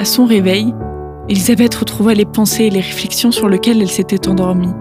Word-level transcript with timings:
À 0.00 0.06
son 0.06 0.24
réveil, 0.24 0.74
Elisabeth 1.28 1.74
retrouva 1.74 2.14
les 2.14 2.24
pensées 2.24 2.64
et 2.64 2.70
les 2.70 2.80
réflexions 2.80 3.32
sur 3.32 3.50
lesquelles 3.50 3.82
elle 3.82 3.90
s'était 3.90 4.28
endormie. 4.28 4.72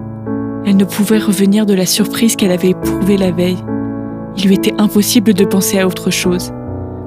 Elle 0.65 0.77
ne 0.77 0.85
pouvait 0.85 1.17
revenir 1.17 1.65
de 1.65 1.73
la 1.73 1.85
surprise 1.85 2.37
qu'elle 2.37 2.53
avait 2.53 2.69
éprouvée 2.69 3.17
la 3.17 3.31
veille. 3.31 3.57
Il 4.37 4.45
lui 4.45 4.55
était 4.55 4.75
impossible 4.77 5.33
de 5.33 5.43
penser 5.43 5.77
à 5.77 5.87
autre 5.87 6.09
chose. 6.09 6.53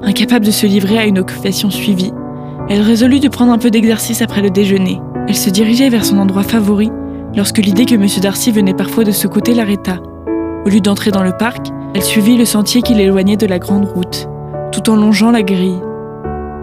Incapable 0.03 0.45
de 0.45 0.51
se 0.51 0.67
livrer 0.67 0.99
à 0.99 1.07
une 1.07 1.17
occupation 1.17 1.71
suivie, 1.71 2.13
elle 2.69 2.81
résolut 2.81 3.19
de 3.19 3.29
prendre 3.29 3.51
un 3.51 3.57
peu 3.57 3.71
d'exercice 3.71 4.21
après 4.21 4.43
le 4.43 4.51
déjeuner. 4.51 5.01
Elle 5.27 5.35
se 5.35 5.49
dirigeait 5.49 5.89
vers 5.89 6.05
son 6.05 6.19
endroit 6.19 6.43
favori 6.43 6.91
lorsque 7.35 7.57
l'idée 7.57 7.85
que 7.85 7.95
M. 7.95 8.05
Darcy 8.21 8.51
venait 8.51 8.75
parfois 8.75 9.05
de 9.05 9.11
ce 9.11 9.25
côté 9.25 9.55
l'arrêta. 9.55 9.97
Au 10.67 10.69
lieu 10.69 10.81
d'entrer 10.81 11.09
dans 11.09 11.23
le 11.23 11.35
parc, 11.35 11.65
elle 11.95 12.03
suivit 12.03 12.37
le 12.37 12.45
sentier 12.45 12.83
qui 12.83 12.93
l'éloignait 12.93 13.37
de 13.37 13.47
la 13.47 13.57
grande 13.57 13.85
route, 13.85 14.29
tout 14.71 14.87
en 14.91 14.97
longeant 14.97 15.31
la 15.31 15.41
grille. 15.41 15.79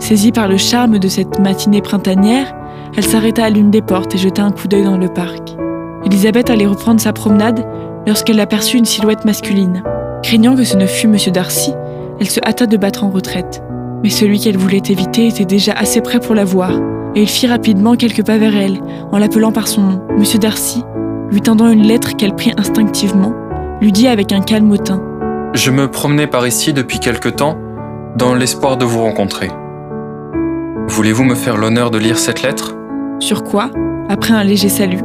Saisie 0.01 0.32
par 0.32 0.48
le 0.48 0.57
charme 0.57 0.99
de 0.99 1.09
cette 1.09 1.39
matinée 1.39 1.82
printanière, 1.82 2.53
elle 2.96 3.04
s'arrêta 3.04 3.45
à 3.45 3.50
l'une 3.50 3.71
des 3.71 3.82
portes 3.82 4.14
et 4.14 4.18
jeta 4.18 4.43
un 4.43 4.50
coup 4.50 4.67
d'œil 4.67 4.85
dans 4.85 4.99
le 4.99 5.08
parc. 5.08 5.57
Elisabeth 6.04 6.50
allait 6.50 6.67
reprendre 6.67 7.00
sa 7.00 7.13
promenade 7.13 7.64
lorsqu'elle 8.07 8.41
aperçut 8.41 8.79
une 8.79 8.86
silhouette 8.86 9.25
masculine. 9.25 9.82
Craignant 10.22 10.57
que 10.57 10.64
ce 10.64 10.77
ne 10.77 10.86
fût 10.86 11.07
M. 11.07 11.17
Darcy, 11.32 11.72
elle 12.18 12.29
se 12.29 12.41
hâta 12.44 12.67
de 12.67 12.77
battre 12.77 13.05
en 13.05 13.11
retraite. 13.11 13.63
Mais 14.03 14.11
celui 14.11 14.41
qu'elle 14.41 14.57
voulait 14.57 14.82
éviter 14.89 15.27
était 15.27 15.44
déjà 15.44 15.72
assez 15.72 16.00
près 16.00 16.19
pour 16.19 16.35
la 16.35 16.44
voir, 16.44 16.72
et 17.14 17.22
il 17.22 17.29
fit 17.29 17.46
rapidement 17.46 17.94
quelques 17.94 18.25
pas 18.25 18.39
vers 18.39 18.57
elle, 18.57 18.80
en 19.13 19.19
l'appelant 19.19 19.53
par 19.53 19.69
son 19.69 19.82
nom. 19.82 20.00
M. 20.17 20.25
Darcy, 20.41 20.82
lui 21.30 21.43
tendant 21.43 21.69
une 21.69 21.82
lettre 21.82 22.17
qu'elle 22.17 22.35
prit 22.35 22.53
instinctivement, 22.57 23.35
lui 23.80 23.93
dit 23.93 24.08
avec 24.08 24.32
un 24.32 24.41
calme 24.41 24.71
hautain. 24.71 25.03
Je 25.53 25.71
me 25.71 25.91
promenais 25.91 26.27
par 26.27 26.46
ici 26.46 26.72
depuis 26.72 27.00
quelque 27.00 27.29
temps, 27.29 27.58
dans 28.17 28.35
l'espoir 28.35 28.77
de 28.77 28.85
vous 28.85 29.00
rencontrer. 29.00 29.50
Voulez-vous 30.90 31.22
me 31.22 31.36
faire 31.36 31.57
l'honneur 31.57 31.93
de 31.93 31.99
lire 31.99 32.19
cette 32.19 32.42
lettre? 32.42 32.75
Sur 33.20 33.44
quoi, 33.44 33.70
après 34.08 34.34
un 34.34 34.42
léger 34.42 34.69
salut, 34.69 34.98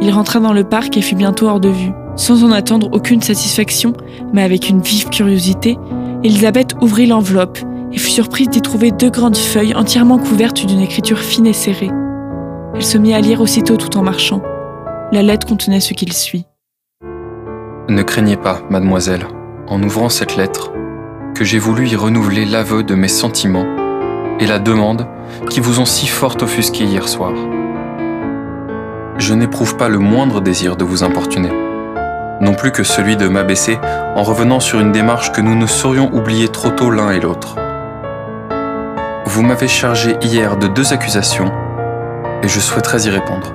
il 0.00 0.10
rentra 0.10 0.40
dans 0.40 0.52
le 0.52 0.64
parc 0.64 0.96
et 0.96 1.00
fut 1.00 1.14
bientôt 1.14 1.46
hors 1.46 1.60
de 1.60 1.68
vue. 1.68 1.92
Sans 2.16 2.42
en 2.42 2.50
attendre 2.50 2.88
aucune 2.90 3.22
satisfaction, 3.22 3.92
mais 4.32 4.42
avec 4.42 4.68
une 4.68 4.80
vive 4.80 5.10
curiosité, 5.10 5.78
Elisabeth 6.24 6.74
ouvrit 6.80 7.06
l'enveloppe 7.06 7.60
et 7.92 7.98
fut 7.98 8.10
surprise 8.10 8.48
d'y 8.48 8.60
trouver 8.62 8.90
deux 8.90 9.10
grandes 9.10 9.36
feuilles 9.36 9.76
entièrement 9.76 10.18
couvertes 10.18 10.66
d'une 10.66 10.80
écriture 10.80 11.20
fine 11.20 11.46
et 11.46 11.52
serrée. 11.52 11.92
Elle 12.74 12.82
se 12.82 12.98
mit 12.98 13.14
à 13.14 13.20
lire 13.20 13.40
aussitôt 13.40 13.76
tout 13.76 13.96
en 13.96 14.02
marchant. 14.02 14.42
La 15.12 15.22
lettre 15.22 15.46
contenait 15.46 15.80
ce 15.80 15.94
qu'il 15.94 16.12
suit. 16.12 16.46
Ne 17.88 18.02
craignez 18.02 18.36
pas, 18.36 18.60
mademoiselle, 18.70 19.24
en 19.68 19.80
ouvrant 19.84 20.08
cette 20.08 20.36
lettre, 20.36 20.72
que 21.36 21.44
j'ai 21.44 21.60
voulu 21.60 21.86
y 21.86 21.94
renouveler 21.94 22.44
l'aveu 22.44 22.82
de 22.82 22.96
mes 22.96 23.06
sentiments 23.06 23.77
et 24.40 24.46
la 24.46 24.58
demande 24.58 25.06
qui 25.50 25.60
vous 25.60 25.80
ont 25.80 25.84
si 25.84 26.06
fort 26.06 26.36
offusqué 26.40 26.84
hier 26.84 27.08
soir. 27.08 27.32
Je 29.18 29.34
n'éprouve 29.34 29.76
pas 29.76 29.88
le 29.88 29.98
moindre 29.98 30.40
désir 30.40 30.76
de 30.76 30.84
vous 30.84 31.02
importuner, 31.02 31.50
non 32.40 32.54
plus 32.54 32.70
que 32.70 32.84
celui 32.84 33.16
de 33.16 33.28
m'abaisser 33.28 33.78
en 34.14 34.22
revenant 34.22 34.60
sur 34.60 34.80
une 34.80 34.92
démarche 34.92 35.32
que 35.32 35.40
nous 35.40 35.56
ne 35.56 35.66
saurions 35.66 36.14
oublier 36.14 36.48
trop 36.48 36.70
tôt 36.70 36.90
l'un 36.90 37.10
et 37.10 37.20
l'autre. 37.20 37.56
Vous 39.26 39.42
m'avez 39.42 39.68
chargé 39.68 40.16
hier 40.22 40.56
de 40.56 40.68
deux 40.68 40.92
accusations 40.92 41.52
et 42.42 42.48
je 42.48 42.60
souhaiterais 42.60 43.02
y 43.02 43.10
répondre. 43.10 43.52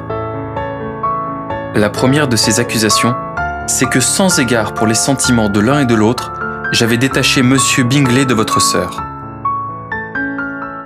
La 1.76 1.89
première 1.89 2.28
de 2.28 2.36
ces 2.36 2.59
accusations, 2.59 3.16
c'est 3.67 3.89
que 3.89 4.00
sans 4.00 4.39
égard 4.39 4.73
pour 4.73 4.86
les 4.86 4.94
sentiments 4.94 5.50
de 5.50 5.59
l'un 5.59 5.80
et 5.80 5.86
de 5.86 5.95
l'autre, 5.95 6.34
j'avais 6.72 6.98
détaché 6.98 7.42
Monsieur 7.42 7.84
Bingley 7.84 8.26
de 8.26 8.34
votre 8.34 8.61
sœur. 8.61 9.12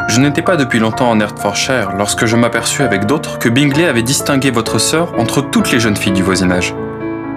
Je 0.08 0.22
n'étais 0.22 0.42
pas 0.42 0.56
depuis 0.56 0.80
longtemps 0.80 1.10
en 1.10 1.20
Hertfordshire 1.20 1.92
lorsque 1.98 2.26
je 2.26 2.38
m'aperçus 2.38 2.82
avec 2.82 3.06
d'autres 3.06 3.40
que 3.40 3.50
Bingley 3.50 3.86
avait 3.86 4.04
distingué 4.04 4.52
votre 4.52 4.80
sœur 4.80 5.14
entre 5.20 5.42
toutes 5.42 5.72
les 5.72 5.82
jeunes 5.82 5.98
filles 5.98 6.14
du 6.14 6.24
voisinage. 6.24 6.74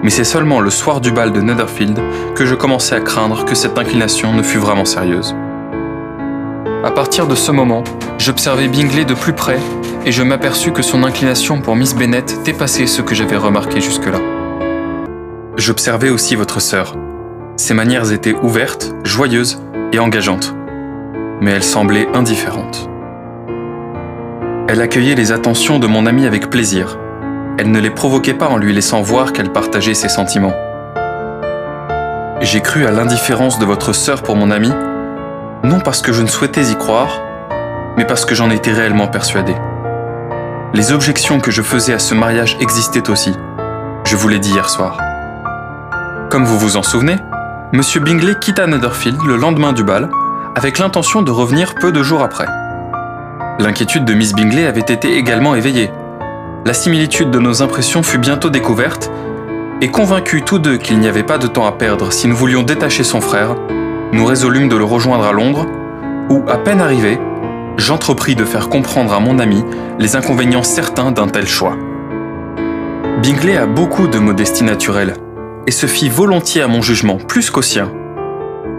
Mais 0.03 0.09
c'est 0.09 0.23
seulement 0.23 0.61
le 0.61 0.69
soir 0.69 1.01
du 1.01 1.11
bal 1.11 1.33
de 1.33 1.41
Netherfield 1.41 1.99
que 2.33 2.45
je 2.45 2.55
commençais 2.55 2.95
à 2.95 3.01
craindre 3.01 3.43
que 3.43 3.55
cette 3.55 3.77
inclination 3.77 4.33
ne 4.33 4.41
fût 4.41 4.57
vraiment 4.57 4.85
sérieuse. 4.85 5.35
À 6.83 6.91
partir 6.91 7.27
de 7.27 7.35
ce 7.35 7.51
moment, 7.51 7.83
j'observai 8.17 8.69
Bingley 8.69 9.03
de 9.03 9.13
plus 9.13 9.33
près 9.33 9.59
et 10.05 10.13
je 10.13 10.23
m'aperçus 10.23 10.71
que 10.71 10.81
son 10.81 11.03
inclination 11.03 11.61
pour 11.61 11.75
Miss 11.75 11.93
Bennet 11.93 12.25
dépassait 12.45 12.87
ce 12.87 13.01
que 13.01 13.13
j'avais 13.13 13.37
remarqué 13.37 13.81
jusque-là. 13.81 14.19
J'observais 15.57 16.09
aussi 16.09 16.35
votre 16.35 16.61
sœur. 16.61 16.95
Ses 17.57 17.73
manières 17.73 18.11
étaient 18.13 18.33
ouvertes, 18.41 18.95
joyeuses 19.03 19.61
et 19.91 19.99
engageantes, 19.99 20.55
mais 21.41 21.51
elle 21.51 21.63
semblait 21.63 22.07
indifférente. 22.13 22.89
Elle 24.69 24.81
accueillait 24.81 25.15
les 25.15 25.33
attentions 25.33 25.79
de 25.79 25.87
mon 25.87 26.05
ami 26.05 26.25
avec 26.25 26.49
plaisir. 26.49 26.97
Elle 27.57 27.71
ne 27.71 27.79
les 27.79 27.89
provoquait 27.89 28.33
pas 28.33 28.47
en 28.47 28.57
lui 28.57 28.71
laissant 28.71 29.01
voir 29.01 29.33
qu'elle 29.33 29.51
partageait 29.51 29.93
ses 29.93 30.07
sentiments. 30.07 30.55
J'ai 32.39 32.61
cru 32.61 32.85
à 32.85 32.91
l'indifférence 32.91 33.59
de 33.59 33.65
votre 33.65 33.91
sœur 33.93 34.23
pour 34.23 34.35
mon 34.37 34.49
ami 34.49 34.71
non 35.63 35.79
parce 35.79 36.01
que 36.01 36.11
je 36.11 36.23
ne 36.23 36.27
souhaitais 36.27 36.71
y 36.71 36.75
croire, 36.75 37.21
mais 37.95 38.05
parce 38.05 38.25
que 38.25 38.33
j'en 38.33 38.49
étais 38.49 38.71
réellement 38.71 39.07
persuadé. 39.07 39.55
Les 40.73 40.91
objections 40.91 41.39
que 41.39 41.51
je 41.51 41.61
faisais 41.61 41.93
à 41.93 41.99
ce 41.99 42.15
mariage 42.15 42.57
existaient 42.59 43.09
aussi. 43.09 43.33
Je 44.05 44.15
vous 44.15 44.27
l'ai 44.27 44.39
dit 44.39 44.51
hier 44.51 44.69
soir. 44.69 44.99
Comme 46.31 46.45
vous 46.45 46.57
vous 46.57 46.77
en 46.77 46.83
souvenez, 46.83 47.17
M. 47.73 47.81
Bingley 48.03 48.35
quitta 48.39 48.65
Netherfield 48.65 49.21
le 49.23 49.35
lendemain 49.35 49.73
du 49.73 49.83
bal 49.83 50.09
avec 50.55 50.79
l'intention 50.79 51.21
de 51.21 51.31
revenir 51.31 51.75
peu 51.75 51.91
de 51.91 52.03
jours 52.03 52.23
après. 52.23 52.47
L'inquiétude 53.59 54.05
de 54.05 54.13
Miss 54.13 54.33
Bingley 54.33 54.65
avait 54.65 54.79
été 54.81 55.15
également 55.15 55.55
éveillée. 55.55 55.89
La 56.65 56.73
similitude 56.73 57.31
de 57.31 57.39
nos 57.39 57.61
impressions 57.61 58.03
fut 58.03 58.17
bientôt 58.17 58.49
découverte, 58.49 59.11
et 59.81 59.89
convaincus 59.89 60.43
tous 60.45 60.59
deux 60.59 60.77
qu'il 60.77 60.99
n'y 60.99 61.07
avait 61.07 61.23
pas 61.23 61.37
de 61.37 61.47
temps 61.47 61.65
à 61.65 61.71
perdre 61.71 62.11
si 62.11 62.27
nous 62.27 62.35
voulions 62.35 62.63
détacher 62.63 63.03
son 63.03 63.21
frère, 63.21 63.55
nous 64.11 64.25
résolûmes 64.25 64.69
de 64.69 64.75
le 64.75 64.83
rejoindre 64.83 65.25
à 65.25 65.31
Londres, 65.31 65.65
où, 66.29 66.43
à 66.47 66.57
peine 66.57 66.81
arrivé, 66.81 67.17
j'entrepris 67.77 68.35
de 68.35 68.45
faire 68.45 68.69
comprendre 68.69 69.13
à 69.13 69.19
mon 69.19 69.39
ami 69.39 69.63
les 69.99 70.15
inconvénients 70.15 70.63
certains 70.63 71.11
d'un 71.11 71.27
tel 71.27 71.47
choix. 71.47 71.77
Bingley 73.23 73.57
a 73.57 73.65
beaucoup 73.65 74.07
de 74.07 74.19
modestie 74.19 74.63
naturelle, 74.63 75.15
et 75.65 75.71
se 75.71 75.85
fit 75.85 76.09
volontiers 76.09 76.61
à 76.61 76.67
mon 76.67 76.81
jugement, 76.81 77.17
plus 77.17 77.49
qu'au 77.49 77.61
sien. 77.61 77.91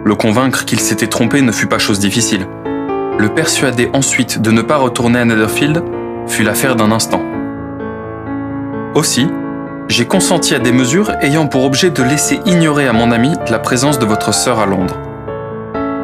Le 0.05 0.17
convaincre 0.17 0.65
qu'il 0.65 0.81
s'était 0.81 1.07
trompé 1.07 1.43
ne 1.43 1.53
fut 1.53 1.69
pas 1.69 1.79
chose 1.79 2.01
difficile. 2.01 2.49
Le 3.19 3.29
persuader 3.29 3.89
ensuite 3.93 4.43
de 4.43 4.51
ne 4.51 4.61
pas 4.61 4.77
retourner 4.77 5.21
à 5.21 5.25
Netherfield 5.25 5.81
fut 6.27 6.43
l'affaire 6.43 6.75
d'un 6.75 6.91
instant. 6.91 7.23
Aussi, 8.97 9.29
j'ai 9.89 10.07
consenti 10.07 10.57
à 10.57 10.59
des 10.59 10.73
mesures 10.73 11.13
ayant 11.21 11.47
pour 11.47 11.65
objet 11.65 11.91
de 11.91 12.03
laisser 12.03 12.41
ignorer 12.47 12.89
à 12.89 12.93
mon 12.93 13.13
ami 13.13 13.33
la 13.49 13.61
présence 13.61 14.01
de 14.01 14.05
votre 14.05 14.35
sœur 14.35 14.59
à 14.59 14.67
Londres. 14.67 14.99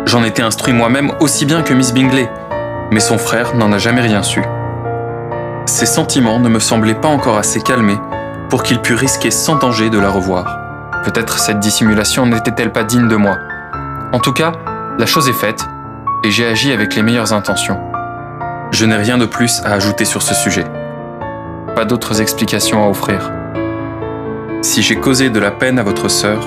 J'en 0.06 0.22
étais 0.22 0.42
instruit 0.42 0.72
moi-même 0.72 1.10
aussi 1.18 1.44
bien 1.44 1.62
que 1.62 1.74
Miss 1.74 1.92
Bingley, 1.92 2.30
mais 2.92 3.00
son 3.00 3.18
frère 3.18 3.56
n'en 3.56 3.72
a 3.72 3.78
jamais 3.78 4.00
rien 4.00 4.22
su. 4.22 4.42
Ses 5.66 5.86
sentiments 5.86 6.38
ne 6.38 6.48
me 6.48 6.60
semblaient 6.60 6.94
pas 6.94 7.08
encore 7.08 7.36
assez 7.36 7.60
calmés 7.60 7.98
pour 8.48 8.62
qu'il 8.62 8.78
pût 8.78 8.94
risquer 8.94 9.32
sans 9.32 9.56
danger 9.56 9.90
de 9.90 9.98
la 9.98 10.08
revoir. 10.08 10.58
Peut-être 11.04 11.38
cette 11.38 11.58
dissimulation 11.58 12.26
n'était-elle 12.26 12.72
pas 12.72 12.84
digne 12.84 13.08
de 13.08 13.16
moi. 13.16 13.36
En 14.12 14.20
tout 14.20 14.32
cas, 14.32 14.52
la 14.98 15.06
chose 15.06 15.28
est 15.28 15.32
faite, 15.34 15.66
et 16.24 16.30
j'ai 16.30 16.46
agi 16.46 16.72
avec 16.72 16.94
les 16.94 17.02
meilleures 17.02 17.32
intentions. 17.32 17.78
Je 18.70 18.86
n'ai 18.86 18.96
rien 18.96 19.18
de 19.18 19.26
plus 19.26 19.60
à 19.64 19.72
ajouter 19.72 20.04
sur 20.04 20.22
ce 20.22 20.34
sujet. 20.34 20.64
Pas 21.74 21.84
d'autres 21.84 22.20
explications 22.20 22.82
à 22.84 22.88
offrir. 22.88 23.30
Si 24.62 24.82
j'ai 24.82 24.96
causé 24.96 25.30
de 25.30 25.38
la 25.38 25.50
peine 25.50 25.78
à 25.78 25.82
votre 25.82 26.08
sœur, 26.08 26.40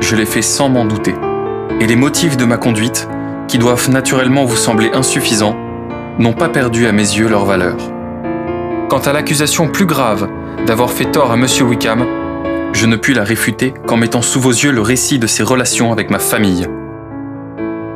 je 0.00 0.16
l'ai 0.16 0.26
fait 0.26 0.42
sans 0.42 0.68
m'en 0.68 0.84
douter 0.84 1.14
et 1.80 1.86
les 1.86 1.96
motifs 1.96 2.36
de 2.36 2.44
ma 2.44 2.56
conduite, 2.56 3.08
qui 3.46 3.58
doivent 3.58 3.88
naturellement 3.90 4.44
vous 4.44 4.56
sembler 4.56 4.90
insuffisants, 4.92 5.56
n'ont 6.18 6.32
pas 6.32 6.48
perdu 6.48 6.86
à 6.86 6.92
mes 6.92 7.02
yeux 7.02 7.28
leur 7.28 7.44
valeur. 7.44 7.76
Quant 8.88 8.98
à 8.98 9.12
l'accusation 9.12 9.68
plus 9.68 9.86
grave 9.86 10.28
d'avoir 10.66 10.90
fait 10.90 11.10
tort 11.10 11.30
à 11.30 11.34
M. 11.34 11.46
Wickham, 11.62 12.04
je 12.72 12.86
ne 12.86 12.96
puis 12.96 13.14
la 13.14 13.24
réfuter 13.24 13.72
qu'en 13.86 13.96
mettant 13.96 14.22
sous 14.22 14.40
vos 14.40 14.50
yeux 14.50 14.72
le 14.72 14.82
récit 14.82 15.18
de 15.18 15.26
ses 15.26 15.42
relations 15.42 15.92
avec 15.92 16.10
ma 16.10 16.18
famille. 16.18 16.66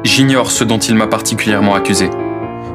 J'ignore 0.05 0.51
ce 0.51 0.65
dont 0.65 0.79
il 0.79 0.97
m'a 0.97 1.07
particulièrement 1.07 1.75
accusé, 1.75 2.11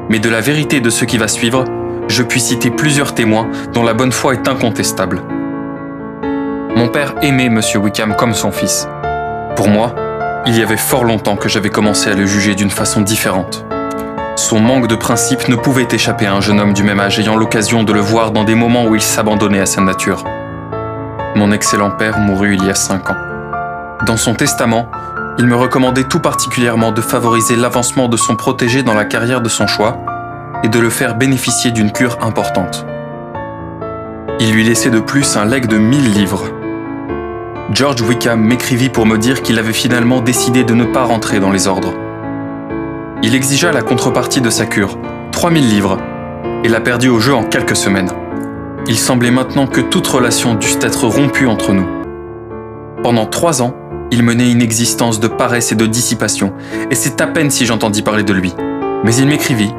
mais 0.08 0.18
de 0.18 0.30
la 0.30 0.40
vérité 0.40 0.80
de 0.80 0.88
ce 0.88 1.04
qui 1.04 1.18
va 1.18 1.28
suivre, 1.28 1.64
je 2.08 2.22
puis 2.22 2.40
citer 2.40 2.70
plusieurs 2.70 3.14
témoins 3.14 3.48
dont 3.74 3.82
la 3.82 3.92
bonne 3.92 4.12
foi 4.12 4.32
est 4.32 4.48
incontestable. 4.48 5.22
Mon 6.74 6.88
père 6.88 7.14
aimait 7.20 7.46
M. 7.46 7.60
Wickham 7.82 8.16
comme 8.16 8.32
son 8.32 8.50
fils. 8.50 8.88
Pour 9.56 9.68
moi, 9.68 9.94
il 10.46 10.56
y 10.56 10.62
avait 10.62 10.78
fort 10.78 11.04
longtemps 11.04 11.36
que 11.36 11.50
j'avais 11.50 11.68
commencé 11.68 12.10
à 12.10 12.14
le 12.14 12.24
juger 12.24 12.54
d'une 12.54 12.70
façon 12.70 13.02
différente. 13.02 13.66
Son 14.36 14.60
manque 14.60 14.86
de 14.86 14.94
principe 14.94 15.48
ne 15.48 15.56
pouvait 15.56 15.88
échapper 15.90 16.26
à 16.26 16.34
un 16.34 16.40
jeune 16.40 16.60
homme 16.60 16.72
du 16.72 16.82
même 16.82 17.00
âge 17.00 17.18
ayant 17.18 17.36
l'occasion 17.36 17.82
de 17.82 17.92
le 17.92 18.00
voir 18.00 18.30
dans 18.30 18.44
des 18.44 18.54
moments 18.54 18.86
où 18.86 18.94
il 18.94 19.02
s'abandonnait 19.02 19.60
à 19.60 19.66
sa 19.66 19.82
nature. 19.82 20.24
Mon 21.36 21.52
excellent 21.52 21.90
père 21.90 22.18
mourut 22.20 22.54
il 22.54 22.64
y 22.64 22.70
a 22.70 22.74
cinq 22.74 23.10
ans. 23.10 23.16
Dans 24.06 24.16
son 24.16 24.34
testament, 24.34 24.88
il 25.38 25.46
me 25.46 25.54
recommandait 25.54 26.04
tout 26.04 26.18
particulièrement 26.18 26.90
de 26.90 27.00
favoriser 27.00 27.54
l'avancement 27.54 28.08
de 28.08 28.16
son 28.16 28.34
protégé 28.34 28.82
dans 28.82 28.94
la 28.94 29.04
carrière 29.04 29.40
de 29.40 29.48
son 29.48 29.68
choix, 29.68 30.04
et 30.64 30.68
de 30.68 30.80
le 30.80 30.90
faire 30.90 31.14
bénéficier 31.14 31.70
d'une 31.70 31.92
cure 31.92 32.18
importante. 32.20 32.84
Il 34.40 34.52
lui 34.52 34.64
laissait 34.64 34.90
de 34.90 34.98
plus 34.98 35.36
un 35.36 35.44
legs 35.44 35.66
de 35.66 35.78
1000 35.78 36.12
livres. 36.12 36.44
George 37.72 38.00
Wickham 38.00 38.40
m'écrivit 38.40 38.88
pour 38.88 39.06
me 39.06 39.16
dire 39.16 39.42
qu'il 39.42 39.60
avait 39.60 39.72
finalement 39.72 40.20
décidé 40.20 40.64
de 40.64 40.74
ne 40.74 40.84
pas 40.84 41.04
rentrer 41.04 41.38
dans 41.38 41.52
les 41.52 41.68
ordres. 41.68 41.94
Il 43.22 43.36
exigea 43.36 43.70
la 43.70 43.82
contrepartie 43.82 44.40
de 44.40 44.50
sa 44.50 44.66
cure, 44.66 44.98
3000 45.30 45.68
livres, 45.68 45.98
et 46.64 46.68
l'a 46.68 46.80
perdu 46.80 47.08
au 47.08 47.20
jeu 47.20 47.34
en 47.34 47.44
quelques 47.44 47.76
semaines. 47.76 48.10
Il 48.88 48.98
semblait 48.98 49.30
maintenant 49.30 49.68
que 49.68 49.80
toute 49.80 50.06
relation 50.06 50.54
dût 50.54 50.78
être 50.80 51.06
rompue 51.06 51.46
entre 51.46 51.72
nous. 51.72 51.86
Pendant 53.02 53.26
trois 53.26 53.62
ans, 53.62 53.76
il 54.10 54.22
menait 54.22 54.50
une 54.50 54.62
existence 54.62 55.20
de 55.20 55.28
paresse 55.28 55.72
et 55.72 55.76
de 55.76 55.86
dissipation, 55.86 56.52
et 56.90 56.94
c'est 56.94 57.20
à 57.20 57.26
peine 57.26 57.50
si 57.50 57.66
j'entendis 57.66 58.02
parler 58.02 58.22
de 58.22 58.32
lui. 58.32 58.54
Mais 59.04 59.14
il 59.14 59.26
m'écrivit, 59.26 59.72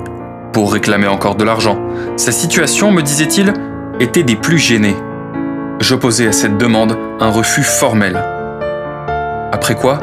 pour 0.53 0.71
réclamer 0.71 1.07
encore 1.07 1.35
de 1.35 1.43
l'argent. 1.43 1.77
Sa 2.17 2.31
situation, 2.31 2.91
me 2.91 3.01
disait-il, 3.01 3.53
était 3.99 4.23
des 4.23 4.35
plus 4.35 4.57
gênées. 4.57 4.95
J'opposai 5.79 6.27
à 6.27 6.31
cette 6.31 6.57
demande 6.57 6.97
un 7.19 7.29
refus 7.29 7.63
formel. 7.63 8.23
Après 9.51 9.75
quoi, 9.75 9.99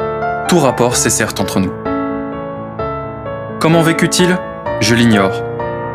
tout 0.49 0.59
rapport 0.59 0.97
cessèrent 0.97 1.35
entre 1.39 1.61
nous. 1.61 1.73
Comment 3.61 3.83
vécut-il? 3.83 4.37
Je 4.81 4.95
l'ignore. 4.95 5.43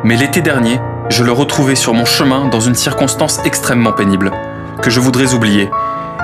Mais 0.03 0.15
l'été 0.15 0.41
dernier, 0.41 0.79
je 1.09 1.23
le 1.23 1.31
retrouvai 1.31 1.75
sur 1.75 1.93
mon 1.93 2.05
chemin 2.05 2.47
dans 2.47 2.59
une 2.59 2.75
circonstance 2.75 3.39
extrêmement 3.45 3.91
pénible, 3.91 4.31
que 4.81 4.89
je 4.89 4.99
voudrais 4.99 5.33
oublier, 5.33 5.69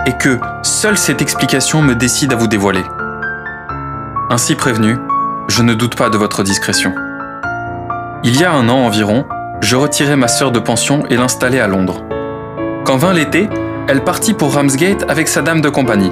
et 0.08 0.14
que 0.14 0.40
seule 0.64 0.98
cette 0.98 1.22
explication 1.22 1.82
me 1.82 1.94
décide 1.94 2.32
à 2.32 2.38
vous 2.38 2.48
dévoiler. 2.48 2.84
Ainsi 4.30 4.56
prévenu, 4.56 4.98
je 5.50 5.62
ne 5.62 5.74
doute 5.74 5.96
pas 5.96 6.10
de 6.10 6.18
votre 6.18 6.44
discrétion. 6.44 6.96
Il 8.24 8.40
y 8.40 8.46
a 8.46 8.54
un 8.54 8.70
an 8.70 8.86
environ, 8.86 9.26
je 9.60 9.76
retirai 9.76 10.16
ma 10.16 10.30
sœur 10.30 10.52
de 10.52 10.60
pension 10.60 11.06
et 11.10 11.18
l'installai 11.18 11.60
à 11.60 11.68
Londres. 11.68 12.06
Quand 12.86 12.96
vint 12.96 13.14
l'été, 13.14 13.50
elle 13.90 14.06
partit 14.06 14.34
pour 14.34 14.54
Ramsgate 14.54 15.04
avec 15.10 15.28
sa 15.28 15.42
dame 15.42 15.60
de 15.60 15.68
compagnie. 15.68 16.12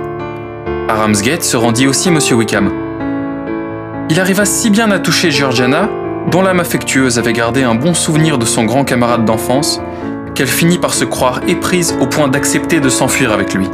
À 0.89 0.95
Ramsgate 0.95 1.44
se 1.44 1.56
rendit 1.56 1.88
aussi 1.88 2.09
M. 2.09 2.19
Wickham. 2.33 2.71
Il 4.09 4.19
arriva 4.19 4.44
si 4.44 4.69
bien 4.69 4.92
à 4.92 5.00
toucher 5.00 5.31
Georgiana, 5.31 5.89
dont 6.30 6.42
l'âme 6.42 6.59
affectueuse 6.59 7.18
avait 7.18 7.33
gardé 7.33 7.63
un 7.63 7.75
bon 7.75 7.94
souvenir 7.94 8.38
de 8.38 8.45
son 8.45 8.65
grand 8.65 8.83
camarade 8.83 9.24
d'enfance, 9.24 9.80
qu'elle 10.36 10.47
finit 10.47 10.80
par 10.80 10.94
se 10.94 11.06
croire 11.06 11.39
éprise 11.47 11.95
au 12.01 12.07
point 12.07 12.27
d'accepter 12.27 12.81
de 12.81 12.89
s'enfuir 12.89 13.31
avec 13.31 13.53
lui. 13.53 13.69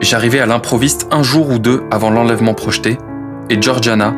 J'arrivai 0.00 0.40
à 0.40 0.46
l'improviste 0.46 1.08
un 1.10 1.24
jour 1.24 1.50
ou 1.50 1.58
deux 1.58 1.82
avant 1.90 2.10
l'enlèvement 2.10 2.54
projeté, 2.54 2.98
et 3.50 3.60
Georgiana, 3.60 4.14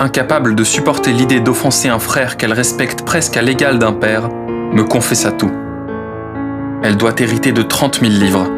incapable 0.00 0.56
de 0.56 0.64
supporter 0.64 1.12
l'idée 1.12 1.38
d'offenser 1.38 1.88
un 1.88 2.00
frère 2.00 2.36
qu'elle 2.36 2.52
respecte 2.52 3.02
presque 3.02 3.36
à 3.36 3.42
l'égal 3.42 3.78
d'un 3.78 3.92
père, 3.92 4.28
me 4.28 4.82
confessa 4.82 5.30
tout. 5.30 5.52
Elle 6.82 6.96
doit 6.96 7.12
hériter 7.18 7.52
de 7.52 7.62
30 7.62 8.00
000 8.00 8.12
livres. 8.12 8.48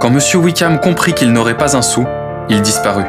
Quand 0.00 0.08
M. 0.08 0.18
Wickham 0.42 0.80
comprit 0.80 1.12
qu'il 1.12 1.32
n'aurait 1.32 1.56
pas 1.56 1.76
un 1.76 1.82
sou, 1.82 2.04
il 2.48 2.62
disparut. 2.62 3.06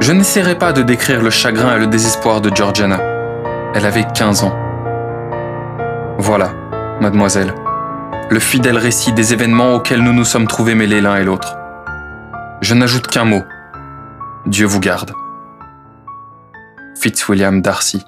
Je 0.00 0.12
n'essaierai 0.12 0.56
pas 0.56 0.72
de 0.72 0.82
décrire 0.82 1.22
le 1.22 1.30
chagrin 1.30 1.74
et 1.74 1.78
le 1.80 1.86
désespoir 1.88 2.40
de 2.40 2.54
Georgiana. 2.54 3.00
Elle 3.74 3.86
avait 3.86 4.06
15 4.14 4.44
ans. 4.44 4.56
Voilà, 6.18 6.50
mademoiselle, 7.00 7.52
le 8.30 8.40
fidèle 8.40 8.76
récit 8.76 9.12
des 9.12 9.32
événements 9.32 9.74
auxquels 9.74 10.02
nous 10.02 10.12
nous 10.12 10.24
sommes 10.24 10.46
trouvés 10.46 10.74
mêlés 10.74 11.00
l'un 11.00 11.16
et 11.16 11.24
l'autre. 11.24 11.56
Je 12.60 12.74
n'ajoute 12.74 13.06
qu'un 13.06 13.24
mot. 13.24 13.42
Dieu 14.46 14.66
vous 14.66 14.80
garde. 14.80 15.12
Fitzwilliam 17.00 17.62
Darcy. 17.62 18.02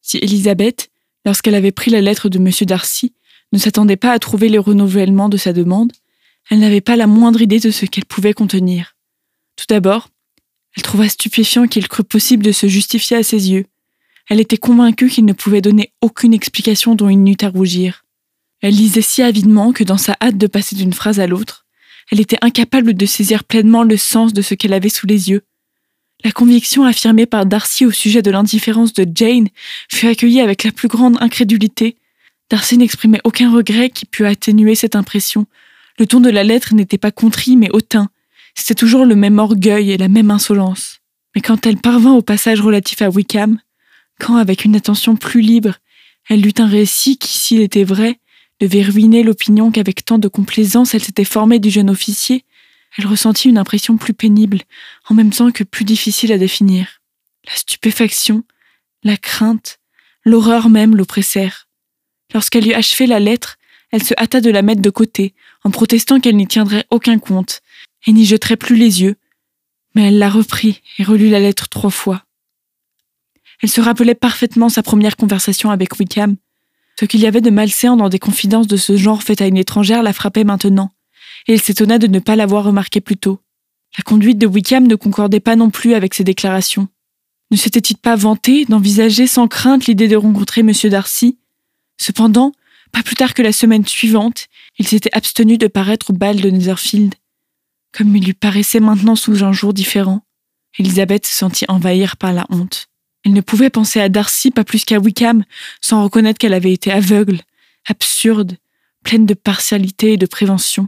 Si 0.00 0.18
Elisabeth, 0.18 0.90
lorsqu'elle 1.24 1.56
avait 1.56 1.72
pris 1.72 1.90
la 1.90 2.00
lettre 2.00 2.28
de 2.28 2.38
M. 2.38 2.50
Darcy, 2.66 3.14
ne 3.52 3.58
s'attendait 3.58 3.96
pas 3.96 4.12
à 4.12 4.18
trouver 4.18 4.48
le 4.48 4.60
renouvellement 4.60 5.28
de 5.28 5.36
sa 5.36 5.52
demande, 5.52 5.92
elle 6.50 6.60
n'avait 6.60 6.80
pas 6.80 6.94
la 6.94 7.08
moindre 7.08 7.42
idée 7.42 7.58
de 7.58 7.70
ce 7.70 7.86
qu'elle 7.86 8.04
pouvait 8.04 8.34
contenir. 8.34 8.96
Tout 9.56 9.66
d'abord, 9.68 10.08
elle 10.76 10.82
trouva 10.84 11.08
stupéfiant 11.08 11.66
qu'il 11.66 11.88
crût 11.88 12.04
possible 12.04 12.44
de 12.44 12.52
se 12.52 12.68
justifier 12.68 13.16
à 13.16 13.22
ses 13.24 13.50
yeux. 13.50 13.66
Elle 14.28 14.40
était 14.40 14.56
convaincue 14.56 15.08
qu'il 15.08 15.24
ne 15.24 15.32
pouvait 15.32 15.60
donner 15.60 15.92
aucune 16.00 16.34
explication 16.34 16.94
dont 16.94 17.08
il 17.08 17.22
n'eût 17.22 17.36
à 17.42 17.48
rougir. 17.48 18.04
Elle 18.60 18.74
lisait 18.74 19.02
si 19.02 19.22
avidement 19.22 19.72
que 19.72 19.84
dans 19.84 19.98
sa 19.98 20.16
hâte 20.20 20.38
de 20.38 20.46
passer 20.46 20.74
d'une 20.74 20.92
phrase 20.92 21.20
à 21.20 21.26
l'autre, 21.26 21.66
elle 22.10 22.20
était 22.20 22.38
incapable 22.42 22.94
de 22.94 23.06
saisir 23.06 23.44
pleinement 23.44 23.82
le 23.82 23.96
sens 23.96 24.32
de 24.32 24.42
ce 24.42 24.54
qu'elle 24.54 24.72
avait 24.72 24.88
sous 24.88 25.06
les 25.06 25.30
yeux. 25.30 25.42
La 26.24 26.32
conviction 26.32 26.84
affirmée 26.84 27.26
par 27.26 27.46
Darcy 27.46 27.84
au 27.84 27.90
sujet 27.90 28.22
de 28.22 28.30
l'indifférence 28.30 28.92
de 28.92 29.06
Jane 29.12 29.48
fut 29.90 30.06
accueillie 30.06 30.40
avec 30.40 30.64
la 30.64 30.72
plus 30.72 30.88
grande 30.88 31.16
incrédulité. 31.20 31.96
Darcy 32.50 32.78
n'exprimait 32.78 33.20
aucun 33.24 33.52
regret 33.52 33.90
qui 33.90 34.06
pût 34.06 34.24
atténuer 34.24 34.74
cette 34.74 34.96
impression. 34.96 35.46
Le 35.98 36.06
ton 36.06 36.20
de 36.20 36.30
la 36.30 36.44
lettre 36.44 36.74
n'était 36.74 36.98
pas 36.98 37.10
contrit 37.10 37.56
mais 37.56 37.70
hautain. 37.70 38.08
C'était 38.54 38.74
toujours 38.74 39.04
le 39.04 39.14
même 39.14 39.38
orgueil 39.38 39.90
et 39.90 39.98
la 39.98 40.08
même 40.08 40.30
insolence. 40.30 41.00
Mais 41.34 41.42
quand 41.42 41.66
elle 41.66 41.76
parvint 41.76 42.14
au 42.14 42.22
passage 42.22 42.62
relatif 42.62 43.02
à 43.02 43.10
Wickham, 43.10 43.58
quand, 44.18 44.36
avec 44.36 44.64
une 44.64 44.76
attention 44.76 45.16
plus 45.16 45.40
libre, 45.40 45.76
elle 46.28 46.40
lut 46.40 46.58
un 46.58 46.66
récit 46.66 47.18
qui, 47.18 47.36
s'il 47.38 47.60
était 47.60 47.84
vrai, 47.84 48.18
devait 48.60 48.82
ruiner 48.82 49.22
l'opinion 49.22 49.70
qu'avec 49.70 50.04
tant 50.04 50.18
de 50.18 50.28
complaisance 50.28 50.94
elle 50.94 51.04
s'était 51.04 51.24
formée 51.24 51.58
du 51.58 51.70
jeune 51.70 51.90
officier, 51.90 52.44
elle 52.96 53.06
ressentit 53.06 53.48
une 53.48 53.58
impression 53.58 53.96
plus 53.96 54.14
pénible, 54.14 54.62
en 55.08 55.14
même 55.14 55.30
temps 55.30 55.50
que 55.50 55.64
plus 55.64 55.84
difficile 55.84 56.32
à 56.32 56.38
définir. 56.38 57.00
La 57.46 57.54
stupéfaction, 57.54 58.44
la 59.02 59.16
crainte, 59.16 59.78
l'horreur 60.24 60.68
même 60.68 60.96
l'oppressèrent. 60.96 61.68
Lorsqu'elle 62.32 62.68
eut 62.68 62.74
achevé 62.74 63.06
la 63.06 63.20
lettre, 63.20 63.58
elle 63.92 64.02
se 64.02 64.14
hâta 64.18 64.40
de 64.40 64.50
la 64.50 64.62
mettre 64.62 64.82
de 64.82 64.90
côté, 64.90 65.34
en 65.62 65.70
protestant 65.70 66.20
qu'elle 66.20 66.36
n'y 66.36 66.46
tiendrait 66.46 66.86
aucun 66.90 67.18
compte, 67.18 67.60
et 68.06 68.12
n'y 68.12 68.24
jetterait 68.24 68.56
plus 68.56 68.76
les 68.76 69.02
yeux. 69.02 69.16
Mais 69.94 70.08
elle 70.08 70.18
la 70.18 70.30
reprit 70.30 70.82
et 70.98 71.04
relut 71.04 71.30
la 71.30 71.40
lettre 71.40 71.68
trois 71.68 71.90
fois. 71.90 72.25
Elle 73.62 73.70
se 73.70 73.80
rappelait 73.80 74.14
parfaitement 74.14 74.68
sa 74.68 74.82
première 74.82 75.16
conversation 75.16 75.70
avec 75.70 75.98
Wickham, 75.98 76.36
ce 76.98 77.04
qu'il 77.04 77.20
y 77.20 77.26
avait 77.26 77.40
de 77.40 77.50
malséant 77.50 77.96
dans 77.96 78.08
des 78.08 78.18
confidences 78.18 78.66
de 78.66 78.76
ce 78.76 78.96
genre 78.96 79.22
faites 79.22 79.42
à 79.42 79.46
une 79.46 79.56
étrangère 79.56 80.02
la 80.02 80.12
frappait 80.12 80.44
maintenant, 80.44 80.90
et 81.46 81.54
il 81.54 81.60
s'étonna 81.60 81.98
de 81.98 82.06
ne 82.06 82.18
pas 82.18 82.36
l'avoir 82.36 82.64
remarqué 82.64 83.00
plus 83.00 83.16
tôt. 83.16 83.40
La 83.96 84.02
conduite 84.02 84.38
de 84.38 84.46
Wickham 84.46 84.86
ne 84.86 84.94
concordait 84.94 85.40
pas 85.40 85.56
non 85.56 85.70
plus 85.70 85.94
avec 85.94 86.14
ses 86.14 86.24
déclarations. 86.24 86.88
Ne 87.50 87.56
s'était-il 87.56 87.96
pas 87.96 88.16
vanté 88.16 88.64
d'envisager 88.64 89.26
sans 89.26 89.48
crainte 89.48 89.86
l'idée 89.86 90.08
de 90.08 90.16
rencontrer 90.16 90.62
M. 90.62 90.72
Darcy? 90.90 91.38
Cependant, 91.98 92.52
pas 92.92 93.02
plus 93.02 93.14
tard 93.14 93.34
que 93.34 93.42
la 93.42 93.52
semaine 93.52 93.86
suivante, 93.86 94.48
il 94.78 94.86
s'était 94.86 95.14
abstenu 95.14 95.56
de 95.56 95.66
paraître 95.66 96.10
au 96.10 96.12
bal 96.12 96.40
de 96.40 96.50
Netherfield. 96.50 97.14
Comme 97.92 98.14
il 98.16 98.24
lui 98.24 98.34
paraissait 98.34 98.80
maintenant 98.80 99.16
sous 99.16 99.44
un 99.44 99.52
jour 99.52 99.72
différent, 99.72 100.22
Elisabeth 100.78 101.26
se 101.26 101.34
sentit 101.34 101.64
envahir 101.68 102.16
par 102.16 102.32
la 102.32 102.46
honte. 102.50 102.88
Elle 103.26 103.32
ne 103.32 103.40
pouvait 103.40 103.70
penser 103.70 104.00
à 104.00 104.08
Darcy 104.08 104.52
pas 104.52 104.62
plus 104.62 104.84
qu'à 104.84 105.00
Wickham 105.00 105.42
sans 105.80 106.04
reconnaître 106.04 106.38
qu'elle 106.38 106.54
avait 106.54 106.72
été 106.72 106.92
aveugle, 106.92 107.40
absurde, 107.84 108.56
pleine 109.02 109.26
de 109.26 109.34
partialité 109.34 110.12
et 110.12 110.16
de 110.16 110.26
prévention. 110.26 110.86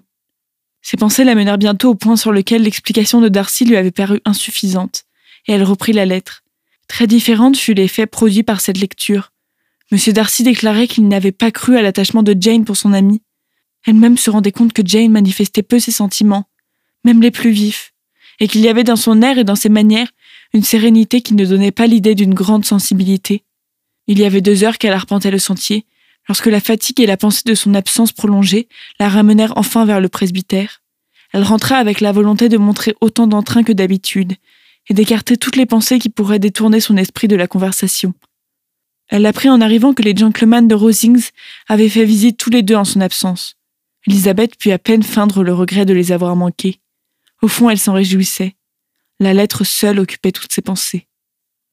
Ces 0.80 0.96
pensées 0.96 1.24
la 1.24 1.34
menèrent 1.34 1.58
bientôt 1.58 1.90
au 1.90 1.94
point 1.96 2.14
sur 2.14 2.30
lequel 2.30 2.62
l'explication 2.62 3.20
de 3.20 3.28
Darcy 3.28 3.64
lui 3.64 3.76
avait 3.76 3.90
paru 3.90 4.20
insuffisante, 4.24 5.02
et 5.48 5.52
elle 5.52 5.64
reprit 5.64 5.92
la 5.92 6.06
lettre. 6.06 6.44
Très 6.86 7.08
différente 7.08 7.56
fut 7.56 7.74
l'effet 7.74 8.06
produit 8.06 8.44
par 8.44 8.60
cette 8.60 8.78
lecture. 8.78 9.32
M. 9.90 9.98
Darcy 10.12 10.44
déclarait 10.44 10.86
qu'il 10.86 11.08
n'avait 11.08 11.32
pas 11.32 11.50
cru 11.50 11.76
à 11.76 11.82
l'attachement 11.82 12.22
de 12.22 12.36
Jane 12.38 12.64
pour 12.64 12.76
son 12.76 12.92
amie. 12.92 13.20
Elle-même 13.84 14.16
se 14.16 14.30
rendait 14.30 14.52
compte 14.52 14.72
que 14.72 14.82
Jane 14.84 15.10
manifestait 15.10 15.64
peu 15.64 15.80
ses 15.80 15.90
sentiments, 15.90 16.48
même 17.02 17.20
les 17.20 17.32
plus 17.32 17.50
vifs, 17.50 17.94
et 18.38 18.46
qu'il 18.46 18.60
y 18.60 18.68
avait 18.68 18.84
dans 18.84 18.94
son 18.94 19.22
air 19.22 19.38
et 19.38 19.44
dans 19.44 19.56
ses 19.56 19.70
manières 19.70 20.12
une 20.54 20.62
sérénité 20.62 21.20
qui 21.20 21.34
ne 21.34 21.44
donnait 21.44 21.70
pas 21.70 21.86
l'idée 21.86 22.14
d'une 22.14 22.34
grande 22.34 22.64
sensibilité. 22.64 23.44
Il 24.06 24.18
y 24.18 24.24
avait 24.24 24.40
deux 24.40 24.64
heures 24.64 24.78
qu'elle 24.78 24.92
arpentait 24.92 25.30
le 25.30 25.38
sentier, 25.38 25.84
lorsque 26.28 26.46
la 26.46 26.60
fatigue 26.60 27.00
et 27.00 27.06
la 27.06 27.16
pensée 27.16 27.42
de 27.44 27.54
son 27.54 27.74
absence 27.74 28.12
prolongée 28.12 28.68
la 28.98 29.08
ramenèrent 29.08 29.52
enfin 29.56 29.84
vers 29.84 30.00
le 30.00 30.08
presbytère. 30.08 30.82
Elle 31.32 31.42
rentra 31.42 31.76
avec 31.76 32.00
la 32.00 32.12
volonté 32.12 32.48
de 32.48 32.56
montrer 32.56 32.94
autant 33.00 33.26
d'entrain 33.26 33.62
que 33.62 33.72
d'habitude, 33.72 34.34
et 34.88 34.94
d'écarter 34.94 35.36
toutes 35.36 35.56
les 35.56 35.66
pensées 35.66 35.98
qui 35.98 36.08
pourraient 36.08 36.38
détourner 36.38 36.80
son 36.80 36.96
esprit 36.96 37.28
de 37.28 37.36
la 37.36 37.46
conversation. 37.46 38.14
Elle 39.08 39.26
apprit 39.26 39.50
en 39.50 39.60
arrivant 39.60 39.94
que 39.94 40.02
les 40.02 40.16
gentlemen 40.16 40.68
de 40.68 40.74
Rosings 40.74 41.30
avaient 41.66 41.88
fait 41.88 42.04
visite 42.04 42.38
tous 42.38 42.50
les 42.50 42.62
deux 42.62 42.74
en 42.74 42.84
son 42.84 43.00
absence. 43.00 43.56
Elisabeth 44.06 44.56
put 44.56 44.70
à 44.70 44.78
peine 44.78 45.02
feindre 45.02 45.42
le 45.42 45.52
regret 45.52 45.84
de 45.84 45.94
les 45.94 46.12
avoir 46.12 46.36
manqués. 46.36 46.80
Au 47.42 47.48
fond, 47.48 47.70
elle 47.70 47.78
s'en 47.78 47.94
réjouissait. 47.94 48.56
La 49.20 49.34
lettre 49.34 49.64
seule 49.64 49.98
occupait 49.98 50.32
toutes 50.32 50.52
ses 50.52 50.62
pensées. 50.62 51.08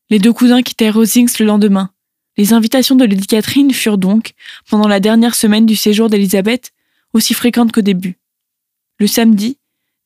Les 0.10 0.20
deux 0.20 0.34
cousins 0.34 0.62
quittèrent 0.62 0.96
Rosings 0.96 1.38
le 1.40 1.46
lendemain. 1.46 1.92
Les 2.38 2.54
invitations 2.54 2.96
de 2.96 3.06
Lady 3.06 3.28
Catherine 3.28 3.72
furent 3.72 3.98
donc, 3.98 4.34
pendant 4.70 4.88
la 4.88 5.00
dernière 5.00 5.36
semaine 5.36 5.66
du 5.66 5.75
séjour 5.75 6.10
d'Elisabeth, 6.10 6.72
aussi 7.14 7.34
fréquentes 7.34 7.72
qu'au 7.72 7.82
début. 7.82 8.18
Le 9.00 9.08
samedi, 9.08 9.58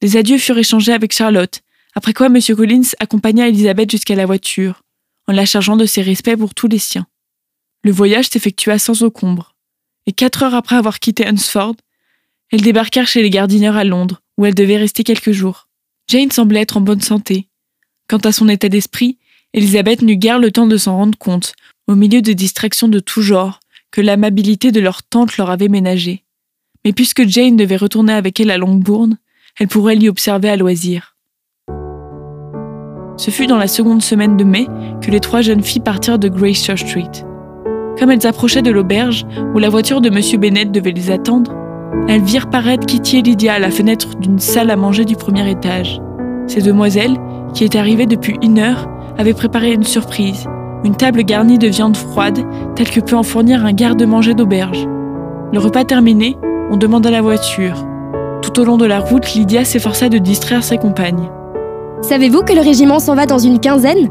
des 0.02 0.18
adieux 0.18 0.38
furent 0.38 0.58
échangés 0.58 0.94
avec 0.94 1.14
Charlotte, 1.14 1.62
Après 1.96 2.14
quoi, 2.14 2.28
M. 2.28 2.40
Collins 2.56 2.92
accompagna 3.00 3.48
Elisabeth 3.48 3.90
jusqu'à 3.90 4.16
la 4.16 4.26
voiture, 4.26 4.84
en 5.28 5.34
la 5.34 5.46
chargeant 5.46 5.76
de 5.76 5.86
ses 5.86 6.02
respects 6.02 6.36
pour 6.38 6.54
tous 6.54 6.68
les 6.68 6.78
siens. 6.78 7.08
Le 7.84 7.92
voyage 7.92 8.30
s'effectua 8.30 8.78
sans 8.78 9.02
encombre, 9.04 9.56
et 10.06 10.12
quatre 10.12 10.44
heures 10.44 10.56
après 10.56 10.76
avoir 10.76 11.00
quitté 11.00 11.26
Hunsford, 11.26 11.76
elles 12.52 12.62
débarquèrent 12.62 13.08
chez 13.08 13.22
les 13.22 13.30
Gardiners 13.30 13.78
à 13.78 13.84
Londres, 13.84 14.22
où 14.38 14.46
elles 14.46 14.56
devaient 14.56 14.78
rester 14.78 15.04
quelques 15.04 15.32
jours. 15.32 15.69
Jane 16.10 16.32
semblait 16.32 16.62
être 16.62 16.78
en 16.78 16.82
bonne 16.82 17.02
santé. 17.02 17.50
Quant 18.08 18.18
à 18.18 18.32
son 18.32 18.50
état 18.50 18.68
d'esprit, 18.68 19.20
Elisabeth 19.54 20.02
n'eut 20.02 20.18
guère 20.18 20.40
le 20.40 20.52
temps 20.52 20.66
de 20.66 20.76
s'en 20.76 20.98
rendre 20.98 21.18
compte, 21.18 21.54
au 21.86 21.94
milieu 21.94 22.24
de 22.24 22.34
distractions 22.34 22.88
de 22.88 23.00
tout 23.00 23.22
genre, 23.22 23.60
que 23.92 24.02
l'amabilité 24.02 24.72
de 24.72 24.80
leur 24.80 25.04
tante 25.04 25.38
leur 25.38 25.52
avait 25.52 25.68
ménagées. 25.68 26.24
Mais 26.84 26.94
puisque 26.94 27.28
Jane 27.28 27.58
devait 27.58 27.76
retourner 27.76 28.14
avec 28.14 28.40
elle 28.40 28.50
à 28.50 28.58
Longbourn, 28.58 29.20
elle 29.60 29.68
pourrait 29.68 29.94
l'y 29.94 30.10
observer 30.10 30.50
à 30.50 30.56
loisir. 30.56 31.16
Ce 33.18 33.30
fut 33.30 33.46
dans 33.46 33.58
la 33.58 33.68
seconde 33.68 34.02
semaine 34.02 34.36
de 34.36 34.44
mai 34.44 34.66
que 35.04 35.12
les 35.12 35.20
trois 35.20 35.42
jeunes 35.42 35.64
filles 35.64 35.84
partirent 35.84 36.18
de 36.18 36.30
Church 36.54 36.86
Street. 36.86 37.12
Comme 38.00 38.10
elles 38.10 38.26
approchaient 38.26 38.64
de 38.64 38.72
l'auberge, 38.72 39.28
où 39.54 39.60
la 39.60 39.70
voiture 39.70 40.02
de 40.02 40.10
M. 40.10 40.42
Bennett 40.42 40.72
devait 40.72 40.92
les 40.92 41.12
attendre, 41.12 41.54
elles 42.08 42.24
virent 42.24 42.50
paraître 42.50 42.86
Kitty 42.86 43.18
et 43.18 43.22
Lydia 43.22 43.54
à 43.54 43.60
la 43.60 43.72
fenêtre 43.72 44.16
d'une 44.16 44.40
salle 44.40 44.72
à 44.72 44.76
manger 44.76 45.06
du 45.06 45.16
premier 45.16 45.50
étage. 45.50 46.02
Ces 46.48 46.62
demoiselles, 46.62 47.18
qui 47.54 47.64
étaient 47.64 47.78
arrivées 47.80 48.06
depuis 48.06 48.38
une 48.42 48.60
heure, 48.60 48.88
avaient 49.18 49.34
préparé 49.34 49.74
une 49.74 49.84
surprise, 49.84 50.46
une 50.84 50.96
table 50.96 51.24
garnie 51.24 51.58
de 51.58 51.68
viande 51.68 51.98
froide, 51.98 52.40
telle 52.76 52.90
que 52.90 53.00
peut 53.00 53.16
en 53.16 53.24
fournir 53.24 53.66
un 53.66 53.74
garde-manger 53.74 54.34
d'auberge. 54.34 54.88
Le 55.52 55.60
repas 55.60 55.84
terminé, 55.84 56.38
on 56.72 56.78
demanda 56.78 57.12
la 57.12 57.22
voiture. 57.22 57.86
Tout 58.42 58.60
au 58.60 58.66
long 58.66 58.78
de 58.78 58.86
la 58.86 59.00
route, 59.00 59.34
Lydia 59.34 59.66
s'efforça 59.66 60.10
de 60.10 60.18
distraire 60.18 60.64
ses 60.64 60.78
compagnes. 60.78 61.30
Savez-vous 62.02 62.44
que 62.44 62.54
le 62.54 62.62
régiment 62.62 63.00
s'en 63.00 63.16
va 63.16 63.26
dans 63.26 63.40
une 63.40 63.60
quinzaine? 63.60 64.08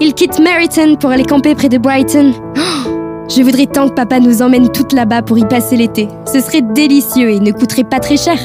Il 0.00 0.14
quitte 0.14 0.38
Meryton 0.38 0.96
pour 0.96 1.10
aller 1.10 1.24
camper 1.24 1.54
près 1.54 1.68
de 1.68 1.78
Brighton. 1.78 2.32
Oh, 2.56 2.81
je 3.34 3.42
voudrais 3.42 3.66
tant 3.66 3.88
que 3.88 3.94
papa 3.94 4.20
nous 4.20 4.42
emmène 4.42 4.70
toutes 4.70 4.92
là-bas 4.92 5.22
pour 5.22 5.38
y 5.38 5.44
passer 5.44 5.76
l'été. 5.76 6.08
Ce 6.26 6.40
serait 6.40 6.60
délicieux 6.60 7.30
et 7.30 7.40
ne 7.40 7.50
coûterait 7.50 7.84
pas 7.84 7.98
très 7.98 8.16
cher. 8.16 8.36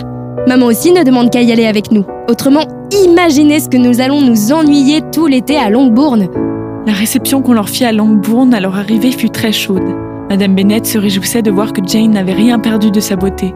Maman 0.47 0.67
aussi 0.67 0.93
ne 0.93 1.03
demande 1.03 1.29
qu'à 1.29 1.41
y 1.41 1.51
aller 1.51 1.65
avec 1.65 1.91
nous. 1.91 2.05
Autrement, 2.29 2.65
imaginez 3.05 3.59
ce 3.59 3.67
que 3.67 3.77
nous 3.77 3.99
allons 3.99 4.21
nous 4.21 4.53
ennuyer 4.53 5.01
tout 5.11 5.27
l'été 5.27 5.57
à 5.57 5.69
Longbourn. 5.69 6.27
La 6.85 6.93
réception 6.93 7.41
qu'on 7.41 7.53
leur 7.53 7.67
fit 7.67 7.83
à 7.83 7.91
Longbourn 7.91 8.53
à 8.53 8.61
leur 8.61 8.77
arrivée 8.77 9.11
fut 9.11 9.29
très 9.29 9.51
chaude. 9.51 9.83
Madame 10.29 10.55
Bennett 10.55 10.85
se 10.85 10.97
réjouissait 10.97 11.41
de 11.41 11.51
voir 11.51 11.73
que 11.73 11.81
Jane 11.85 12.11
n'avait 12.11 12.33
rien 12.33 12.59
perdu 12.59 12.89
de 12.89 13.01
sa 13.01 13.17
beauté. 13.17 13.53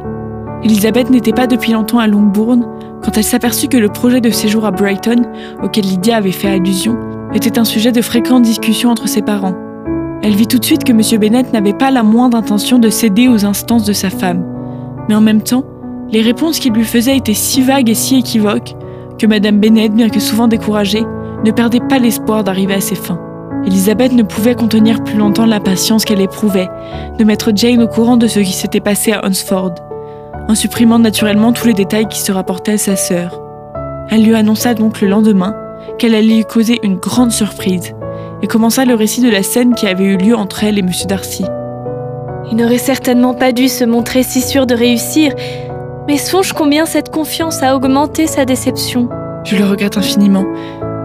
Elisabeth 0.64 1.10
n'était 1.10 1.32
pas 1.32 1.48
depuis 1.48 1.72
longtemps 1.72 2.00
à 2.00 2.08
Longbourn 2.08 2.66
quand 3.04 3.18
elle 3.18 3.24
s'aperçut 3.24 3.68
que 3.68 3.78
le 3.78 3.90
projet 3.90 4.22
de 4.22 4.30
séjour 4.30 4.66
à 4.66 4.72
Brighton, 4.72 5.24
auquel 5.64 5.86
Lydia 5.86 6.18
avait 6.18 6.32
fait 6.32 6.50
allusion, 6.50 6.98
était 7.34 7.58
un 7.58 7.64
sujet 7.64 7.94
de 7.94 8.02
fréquentes 8.02 8.44
discussions 8.44 8.90
entre 8.90 9.08
ses 9.08 9.22
parents. 9.22 9.56
Elle 10.24 10.36
vit 10.36 10.48
tout 10.48 10.60
de 10.60 10.66
suite 10.66 10.84
que 10.84 10.92
M. 10.92 11.20
Bennett 11.20 11.52
n'avait 11.52 11.74
pas 11.74 11.90
la 11.90 12.04
moindre 12.04 12.38
intention 12.38 12.78
de 12.78 12.90
céder 12.90 13.28
aux 13.28 13.44
instances 13.44 13.86
de 13.86 13.94
sa 13.94 14.12
femme. 14.12 14.46
Mais 15.10 15.16
en 15.16 15.22
même 15.22 15.42
temps, 15.42 15.64
les 16.12 16.22
réponses 16.22 16.60
qu'il 16.60 16.74
lui 16.74 16.84
faisait 16.84 17.18
étaient 17.18 17.34
si 17.34 17.62
vagues 17.62 17.90
et 17.90 17.96
si 17.96 18.18
équivoques 18.18 18.76
que 19.18 19.26
Mme 19.26 19.60
Bennett, 19.60 19.94
bien 19.94 20.10
que 20.10 20.20
souvent 20.20 20.48
découragée, 20.48 21.04
ne 21.44 21.52
perdait 21.52 21.80
pas 21.80 21.98
l'espoir 21.98 22.44
d'arriver 22.44 22.76
à 22.76 22.82
ses 22.82 22.96
fins. 22.96 23.20
Elisabeth 23.66 24.14
ne 24.14 24.24
pouvait 24.24 24.56
contenir 24.56 25.04
plus 25.04 25.18
longtemps 25.18 25.46
l'impatience 25.46 26.06
qu'elle 26.06 26.22
éprouvait 26.22 26.70
de 27.18 27.24
mettre 27.24 27.52
Jane 27.56 27.82
au 27.82 27.88
courant 27.88 28.18
de 28.18 28.28
ce 28.28 28.40
qui 28.40 28.54
s'était 28.54 28.80
passé 28.80 29.12
à 29.12 29.26
Hunsford, 29.26 29.76
en 30.48 30.56
supprimant 30.56 31.00
naturellement 31.00 31.52
tous 31.52 31.68
les 31.68 31.74
détails 31.74 32.08
qui 32.08 32.20
se 32.20 32.32
rapportaient 32.32 32.74
à 32.74 32.78
sa 32.78 32.96
sœur. 32.96 33.42
Elle 34.10 34.24
lui 34.24 34.36
annonça 34.36 34.74
donc 34.74 35.02
le 35.02 35.08
lendemain 35.08 35.56
qu'elle 35.98 36.14
allait 36.14 36.36
lui 36.36 36.46
causer 36.46 36.80
une 36.84 36.98
grande 36.98 37.32
surprise 37.32 37.94
et 38.42 38.48
commença 38.48 38.86
le 38.86 38.96
récit 38.96 39.22
de 39.22 39.30
la 39.30 39.44
scène 39.44 39.76
qui 39.76 39.88
avait 39.88 40.06
eu 40.06 40.18
lieu 40.18 40.36
entre 40.36 40.64
elle 40.64 40.78
et 40.78 40.82
M. 40.82 40.90
Darcy. 41.08 41.46
Il 42.52 42.58
n'aurait 42.58 42.78
certainement 42.78 43.34
pas 43.34 43.52
dû 43.52 43.68
se 43.68 43.84
montrer 43.84 44.24
si 44.24 44.42
sûr 44.42 44.66
de 44.66 44.76
réussir, 44.76 45.34
mais 46.08 46.18
songe 46.18 46.54
combien 46.54 46.86
cette 46.86 47.10
confiance 47.10 47.62
a 47.64 47.76
augmenté 47.76 48.28
sa 48.28 48.46
déception. 48.46 49.10
Je 49.44 49.56
le 49.56 49.66
regrette 49.66 49.98
infiniment, 49.98 50.46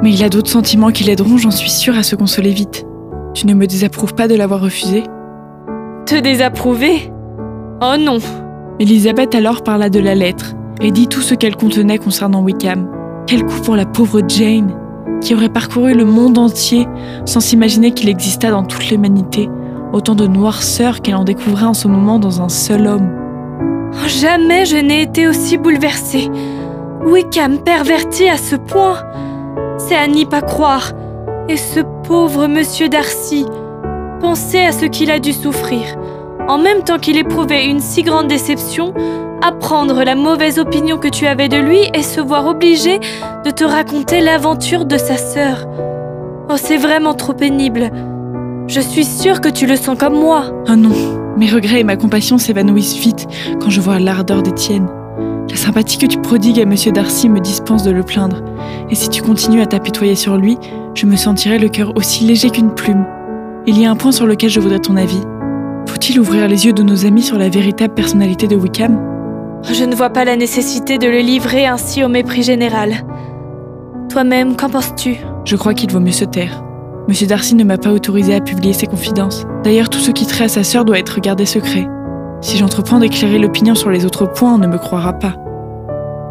mais 0.03 0.13
il 0.13 0.25
a 0.25 0.29
d'autres 0.29 0.51
sentiments 0.51 0.91
qui 0.91 1.05
l'aideront, 1.05 1.39
j'en 1.39 1.51
suis 1.51 1.71
sûre, 1.71 1.97
à 1.97 2.03
se 2.03 2.17
consoler 2.17 2.51
vite. 2.51 2.87
Tu 3.35 3.47
ne 3.47 3.55
me 3.55 3.67
désapprouves 3.67 4.15
pas 4.15 4.29
de 4.29 4.35
l'avoir 4.35 4.61
refusé? 4.61 5.05
Te 6.07 6.19
désapprouver? 6.19 7.13
Oh 7.83 7.97
non 7.99 8.19
Elisabeth 8.81 9.35
alors 9.35 9.63
parla 9.63 9.91
de 9.91 10.01
la 10.01 10.15
lettre 10.15 10.55
et 10.81 10.91
dit 10.91 11.09
tout 11.09 11.21
ce 11.21 11.35
qu'elle 11.35 11.57
contenait 11.57 11.99
concernant 11.99 12.43
Wickham. 12.43 12.89
Quel 13.27 13.45
coup 13.45 13.61
pour 13.61 13.77
la 13.77 13.87
pauvre 13.87 14.23
Jane, 14.27 14.75
qui 15.21 15.35
aurait 15.35 15.49
parcouru 15.49 15.95
le 15.95 16.05
monde 16.05 16.39
entier 16.39 16.87
sans 17.25 17.41
s'imaginer 17.41 17.93
qu'il 17.93 18.09
exista 18.09 18.51
dans 18.51 18.65
toute 18.65 18.89
l'humanité 18.91 19.49
autant 19.93 20.15
de 20.15 20.27
noirceur 20.27 21.01
qu'elle 21.01 21.17
en 21.17 21.25
découvrait 21.25 21.65
en 21.65 21.75
ce 21.75 21.89
moment 21.89 22.19
dans 22.19 22.43
un 22.43 22.49
seul 22.49 22.87
homme. 22.87 23.11
Oh, 23.93 24.09
jamais 24.09 24.65
je 24.65 24.77
n'ai 24.77 25.03
été 25.03 25.27
aussi 25.27 25.57
bouleversée. 25.57 26.29
Wickham 27.07 27.59
perverti 27.59 28.29
à 28.29 28.37
ce 28.37 28.57
point. 28.57 28.99
C'est 29.79 29.95
à 29.95 30.07
n'y 30.07 30.27
pas 30.27 30.43
croire. 30.43 30.93
Et 31.49 31.57
ce 31.57 31.81
pauvre 32.05 32.47
monsieur 32.47 32.89
Darcy, 32.89 33.47
pensez 34.21 34.61
à 34.61 34.73
ce 34.73 34.85
qu'il 34.85 35.11
a 35.11 35.19
dû 35.19 35.33
souffrir. 35.33 35.97
En 36.49 36.59
même 36.59 36.83
temps 36.83 36.99
qu'il 36.99 37.17
éprouvait 37.17 37.67
une 37.67 37.81
si 37.81 38.03
grande 38.03 38.27
déception, 38.27 38.93
apprendre 39.43 40.03
la 40.05 40.15
mauvaise 40.15 40.59
opinion 40.59 40.99
que 40.99 41.09
tu 41.09 41.27
avais 41.27 41.49
de 41.49 41.57
lui 41.57 41.81
et 41.95 42.03
se 42.03 42.21
voir 42.21 42.47
obligé 42.47 42.99
de 43.45 43.51
te 43.51 43.65
raconter 43.65 44.21
l'aventure 44.21 44.85
de 44.85 44.97
sa 44.97 45.17
sœur. 45.17 45.67
Oh, 46.49 46.57
c'est 46.57 46.77
vraiment 46.77 47.15
trop 47.15 47.33
pénible. 47.33 47.91
Je 48.69 48.81
suis 48.81 49.05
sûre 49.05 49.41
que 49.41 49.49
tu 49.49 49.67
le 49.67 49.77
sens 49.77 49.99
comme 49.99 50.19
moi. 50.19 50.45
Ah 50.67 50.77
non, 50.77 50.93
mes 51.37 51.51
regrets 51.51 51.81
et 51.81 51.85
ma 51.85 51.97
compassion 51.97 52.39
s'évanouissent 52.39 52.97
vite 52.97 53.27
quand 53.61 53.71
je 53.71 53.81
vois 53.81 53.99
l'ardeur 53.99 54.43
d'Étienne. 54.43 54.89
La 55.49 55.57
sympathie 55.57 55.99
que 55.99 56.07
tu 56.07 56.19
prodigues 56.19 56.61
à 56.61 56.67
Monsieur 56.67 56.93
Darcy 56.93 57.29
me 57.29 57.41
dispense 57.41 57.85
de 57.85 57.93
le 57.93 58.03
plaindre. 58.03 58.43
Et 58.91 58.95
si 58.95 59.09
tu 59.09 59.23
continues 59.23 59.63
à 59.63 59.67
t'apitoyer 59.67 60.17
sur 60.17 60.37
lui, 60.37 60.59
je 60.95 61.07
me 61.07 61.17
sentirai 61.17 61.59
le 61.59 61.69
cœur 61.69 61.97
aussi 61.97 62.25
léger 62.25 62.51
qu'une 62.51 62.75
plume. 62.75 63.07
Il 63.67 63.81
y 63.81 63.87
a 63.87 63.91
un 63.91 63.97
point 63.97 64.13
sur 64.13 64.27
lequel 64.27 64.51
je 64.51 64.61
voudrais 64.61 64.81
ton 64.81 64.97
avis. 64.97 65.23
Faut-il 65.89 66.19
ouvrir 66.19 66.49
les 66.49 66.67
yeux 66.67 66.73
de 66.73 66.83
nos 66.83 67.07
amis 67.07 67.23
sur 67.23 67.39
la 67.39 67.49
véritable 67.49 67.95
personnalité 67.95 68.49
de 68.49 68.57
Wickham? 68.57 69.16
Je 69.73 69.85
ne 69.85 69.97
vois 69.97 70.11
pas 70.11 70.25
la 70.25 70.37
nécessité 70.37 70.97
de 70.97 71.09
le 71.09 71.19
livrer 71.19 71.67
ainsi 71.67 72.05
au 72.05 72.09
mépris 72.09 72.43
général. 72.43 73.05
Toi-même, 74.09 74.57
qu'en 74.57 74.69
penses-tu? 74.69 75.17
Je 75.45 75.57
crois 75.57 75.75
qu'il 75.75 75.91
vaut 75.91 76.01
mieux 76.01 76.13
se 76.13 76.25
taire. 76.25 76.63
Monsieur 77.09 77.27
Darcy 77.27 77.55
ne 77.57 77.65
m'a 77.65 77.77
pas 77.77 77.91
autorisé 77.93 78.35
à 78.35 78.41
publier 78.41 78.73
ses 78.73 78.87
confidences. 78.87 79.45
D'ailleurs, 79.65 79.89
tout 79.89 79.99
ce 79.99 80.13
qui 80.13 80.27
traite 80.27 80.47
à 80.47 80.49
sa 80.49 80.65
sœur 80.65 80.85
doit 80.85 80.99
être 80.99 81.21
gardé 81.21 81.47
secret. 81.47 81.89
Si 82.41 82.59
j'entreprends 82.59 83.01
d'éclairer 83.01 83.39
l'opinion 83.39 83.75
sur 83.75 83.91
les 83.91 84.05
autres 84.05 84.27
points, 84.27 84.55
on 84.55 84.59
ne 84.59 84.67
me 84.67 84.79
croira 84.79 85.13
pas. 85.15 85.35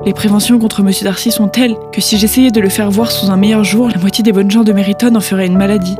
Les 0.05 0.13
préventions 0.13 0.57
contre 0.57 0.79
M. 0.79 0.91
Darcy 1.03 1.31
sont 1.31 1.47
telles 1.47 1.75
que 1.91 1.99
si 1.99 2.17
j'essayais 2.17 2.51
de 2.51 2.61
le 2.61 2.69
faire 2.69 2.89
voir 2.89 3.11
sous 3.11 3.29
un 3.29 3.37
meilleur 3.37 3.63
jour, 3.63 3.89
la 3.89 3.99
moitié 3.99 4.23
des 4.23 4.31
bonnes 4.31 4.51
gens 4.51 4.63
de 4.63 4.71
Meriton 4.71 5.15
en 5.15 5.19
feraient 5.19 5.47
une 5.47 5.57
maladie. 5.57 5.97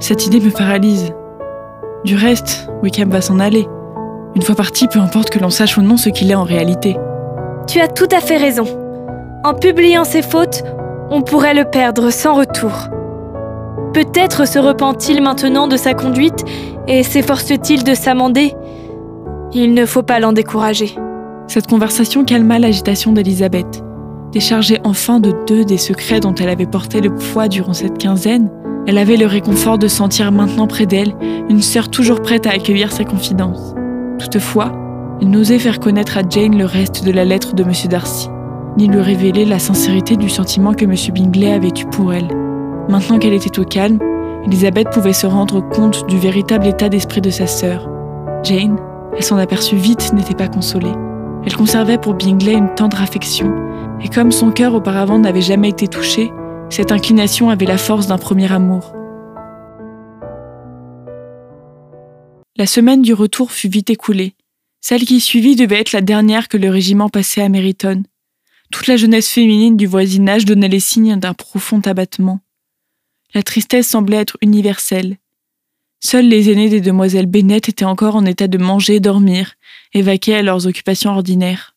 Cette 0.00 0.26
idée 0.26 0.40
me 0.40 0.50
paralyse. 0.50 1.12
Du 2.04 2.16
reste, 2.16 2.68
Wickham 2.82 3.10
va 3.10 3.20
s'en 3.20 3.38
aller. 3.38 3.66
Une 4.36 4.42
fois 4.42 4.56
parti, 4.56 4.88
peu 4.88 4.98
importe 4.98 5.30
que 5.30 5.38
l'on 5.38 5.50
sache 5.50 5.76
ou 5.76 5.82
non 5.82 5.96
ce 5.96 6.08
qu'il 6.08 6.30
est 6.30 6.34
en 6.34 6.42
réalité. 6.42 6.96
Tu 7.68 7.80
as 7.80 7.88
tout 7.88 8.08
à 8.10 8.20
fait 8.20 8.36
raison. 8.36 8.64
En 9.44 9.54
publiant 9.54 10.04
ses 10.04 10.22
fautes, 10.22 10.64
on 11.10 11.22
pourrait 11.22 11.54
le 11.54 11.64
perdre 11.64 12.10
sans 12.10 12.34
retour. 12.34 12.88
Peut-être 13.92 14.48
se 14.48 14.58
repent-il 14.58 15.22
maintenant 15.22 15.68
de 15.68 15.76
sa 15.76 15.94
conduite 15.94 16.44
et 16.88 17.04
s'efforce-t-il 17.04 17.84
de 17.84 17.94
s'amender? 17.94 18.54
Il 19.52 19.72
ne 19.72 19.86
faut 19.86 20.02
pas 20.02 20.18
l'en 20.18 20.32
décourager. 20.32 20.96
Cette 21.46 21.68
conversation 21.68 22.24
calma 22.24 22.58
l'agitation 22.58 23.12
d'Elisabeth. 23.12 23.84
Déchargée 24.32 24.80
enfin 24.82 25.20
de 25.20 25.32
deux 25.46 25.64
des 25.64 25.78
secrets 25.78 26.18
dont 26.18 26.34
elle 26.34 26.48
avait 26.48 26.66
porté 26.66 27.00
le 27.00 27.14
poids 27.14 27.46
durant 27.46 27.72
cette 27.72 27.98
quinzaine, 27.98 28.50
elle 28.88 28.98
avait 28.98 29.16
le 29.16 29.26
réconfort 29.26 29.78
de 29.78 29.86
sentir 29.86 30.32
maintenant 30.32 30.66
près 30.66 30.86
d'elle 30.86 31.14
une 31.48 31.62
sœur 31.62 31.88
toujours 31.88 32.20
prête 32.20 32.48
à 32.48 32.50
accueillir 32.50 32.90
sa 32.90 33.04
confidence. 33.04 33.74
Toutefois, 34.18 34.72
elle 35.20 35.30
n'osait 35.30 35.58
faire 35.58 35.80
connaître 35.80 36.18
à 36.18 36.22
Jane 36.28 36.56
le 36.56 36.64
reste 36.64 37.04
de 37.04 37.10
la 37.10 37.24
lettre 37.24 37.54
de 37.54 37.62
M. 37.62 37.72
Darcy, 37.88 38.28
ni 38.76 38.88
lui 38.88 39.00
révéler 39.00 39.44
la 39.44 39.58
sincérité 39.58 40.16
du 40.16 40.28
sentiment 40.28 40.74
que 40.74 40.84
M. 40.84 40.94
Bingley 41.12 41.52
avait 41.52 41.68
eu 41.68 41.86
pour 41.86 42.12
elle. 42.12 42.28
Maintenant 42.88 43.18
qu'elle 43.18 43.32
était 43.32 43.58
au 43.58 43.64
calme, 43.64 43.98
Elisabeth 44.44 44.90
pouvait 44.90 45.12
se 45.12 45.26
rendre 45.26 45.60
compte 45.60 46.06
du 46.06 46.18
véritable 46.18 46.66
état 46.66 46.88
d'esprit 46.88 47.20
de 47.20 47.30
sa 47.30 47.46
sœur. 47.46 47.88
Jane, 48.42 48.76
elle 49.16 49.22
s'en 49.22 49.38
aperçut 49.38 49.76
vite, 49.76 50.12
n'était 50.12 50.34
pas 50.34 50.48
consolée. 50.48 50.92
Elle 51.46 51.56
conservait 51.56 51.98
pour 51.98 52.14
Bingley 52.14 52.54
une 52.54 52.74
tendre 52.74 53.00
affection, 53.00 53.52
et 54.02 54.08
comme 54.08 54.32
son 54.32 54.50
cœur 54.50 54.74
auparavant 54.74 55.18
n'avait 55.18 55.40
jamais 55.40 55.70
été 55.70 55.88
touché, 55.88 56.32
cette 56.68 56.92
inclination 56.92 57.50
avait 57.50 57.66
la 57.66 57.78
force 57.78 58.06
d'un 58.06 58.18
premier 58.18 58.50
amour. 58.52 58.92
La 62.56 62.68
semaine 62.68 63.02
du 63.02 63.14
retour 63.14 63.50
fut 63.50 63.68
vite 63.68 63.90
écoulée. 63.90 64.34
Celle 64.80 65.04
qui 65.04 65.18
suivit 65.18 65.56
devait 65.56 65.80
être 65.80 65.90
la 65.90 66.00
dernière 66.00 66.46
que 66.46 66.56
le 66.56 66.70
régiment 66.70 67.08
passait 67.08 67.42
à 67.42 67.48
Meriton. 67.48 68.04
Toute 68.70 68.86
la 68.86 68.96
jeunesse 68.96 69.28
féminine 69.28 69.76
du 69.76 69.88
voisinage 69.88 70.44
donnait 70.44 70.68
les 70.68 70.78
signes 70.78 71.18
d'un 71.18 71.34
profond 71.34 71.80
abattement. 71.80 72.38
La 73.34 73.42
tristesse 73.42 73.88
semblait 73.88 74.18
être 74.18 74.38
universelle. 74.40 75.18
Seuls 75.98 76.28
les 76.28 76.48
aînés 76.48 76.68
des 76.68 76.80
demoiselles 76.80 77.26
Bennett 77.26 77.68
étaient 77.68 77.84
encore 77.84 78.14
en 78.14 78.24
état 78.24 78.46
de 78.46 78.58
manger, 78.58 79.00
dormir, 79.00 79.54
et 79.92 80.34
à 80.34 80.42
leurs 80.42 80.68
occupations 80.68 81.10
ordinaires. 81.10 81.74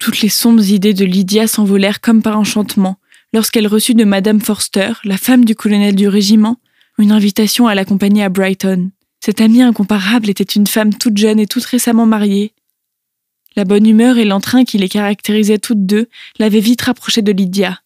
Toutes 0.00 0.22
les 0.22 0.28
sombres 0.28 0.70
idées 0.70 0.94
de 0.94 1.04
Lydia 1.04 1.46
s'envolèrent 1.46 2.00
comme 2.00 2.22
par 2.22 2.36
enchantement 2.36 2.96
lorsqu'elle 3.32 3.68
reçut 3.68 3.94
de 3.94 4.04
Madame 4.04 4.40
Forster, 4.40 4.94
la 5.04 5.18
femme 5.18 5.44
du 5.44 5.54
colonel 5.54 5.94
du 5.94 6.08
régiment, 6.08 6.56
une 6.98 7.12
invitation 7.12 7.68
à 7.68 7.76
l'accompagner 7.76 8.24
à 8.24 8.28
Brighton. 8.28 8.90
Cette 9.22 9.42
amie 9.42 9.60
incomparable 9.60 10.30
était 10.30 10.44
une 10.44 10.66
femme 10.66 10.94
toute 10.94 11.18
jeune 11.18 11.38
et 11.38 11.46
toute 11.46 11.64
récemment 11.64 12.06
mariée. 12.06 12.52
La 13.54 13.64
bonne 13.64 13.86
humeur 13.86 14.16
et 14.16 14.24
l'entrain 14.24 14.64
qui 14.64 14.78
les 14.78 14.88
caractérisaient 14.88 15.58
toutes 15.58 15.84
deux 15.84 16.08
l'avaient 16.38 16.60
vite 16.60 16.82
rapprochée 16.82 17.20
de 17.20 17.32
Lydia. 17.32 17.80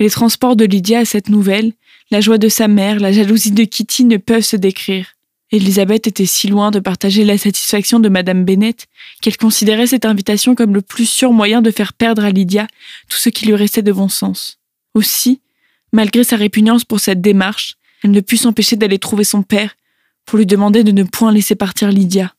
Les 0.00 0.10
transports 0.10 0.56
de 0.56 0.64
Lydia 0.64 1.00
à 1.00 1.04
cette 1.04 1.28
nouvelle, 1.28 1.72
la 2.10 2.20
joie 2.20 2.38
de 2.38 2.48
sa 2.48 2.66
mère, 2.66 2.98
la 2.98 3.12
jalousie 3.12 3.52
de 3.52 3.64
Kitty 3.64 4.04
ne 4.04 4.16
peuvent 4.16 4.42
se 4.42 4.56
décrire. 4.56 5.14
Elisabeth 5.52 6.06
était 6.06 6.26
si 6.26 6.48
loin 6.48 6.70
de 6.70 6.80
partager 6.80 7.24
la 7.24 7.36
satisfaction 7.36 8.00
de 8.00 8.08
Madame 8.08 8.44
Bennet 8.44 8.76
qu'elle 9.20 9.36
considérait 9.36 9.88
cette 9.88 10.04
invitation 10.04 10.54
comme 10.54 10.74
le 10.74 10.80
plus 10.80 11.08
sûr 11.08 11.32
moyen 11.32 11.60
de 11.60 11.70
faire 11.70 11.92
perdre 11.92 12.24
à 12.24 12.30
Lydia 12.30 12.66
tout 13.08 13.18
ce 13.18 13.28
qui 13.28 13.46
lui 13.46 13.54
restait 13.54 13.82
de 13.82 13.92
bon 13.92 14.08
sens. 14.08 14.58
Aussi, 14.94 15.40
malgré 15.92 16.24
sa 16.24 16.36
répugnance 16.36 16.84
pour 16.84 17.00
cette 17.00 17.20
démarche, 17.20 17.76
elle 18.02 18.12
ne 18.12 18.20
put 18.20 18.36
s'empêcher 18.36 18.76
d'aller 18.76 18.98
trouver 18.98 19.24
son 19.24 19.42
père 19.42 19.74
pour 20.26 20.38
lui 20.38 20.46
demander 20.46 20.84
de 20.84 20.92
ne 20.92 21.02
point 21.02 21.32
laisser 21.32 21.54
partir 21.54 21.90
Lydia. 21.90 22.34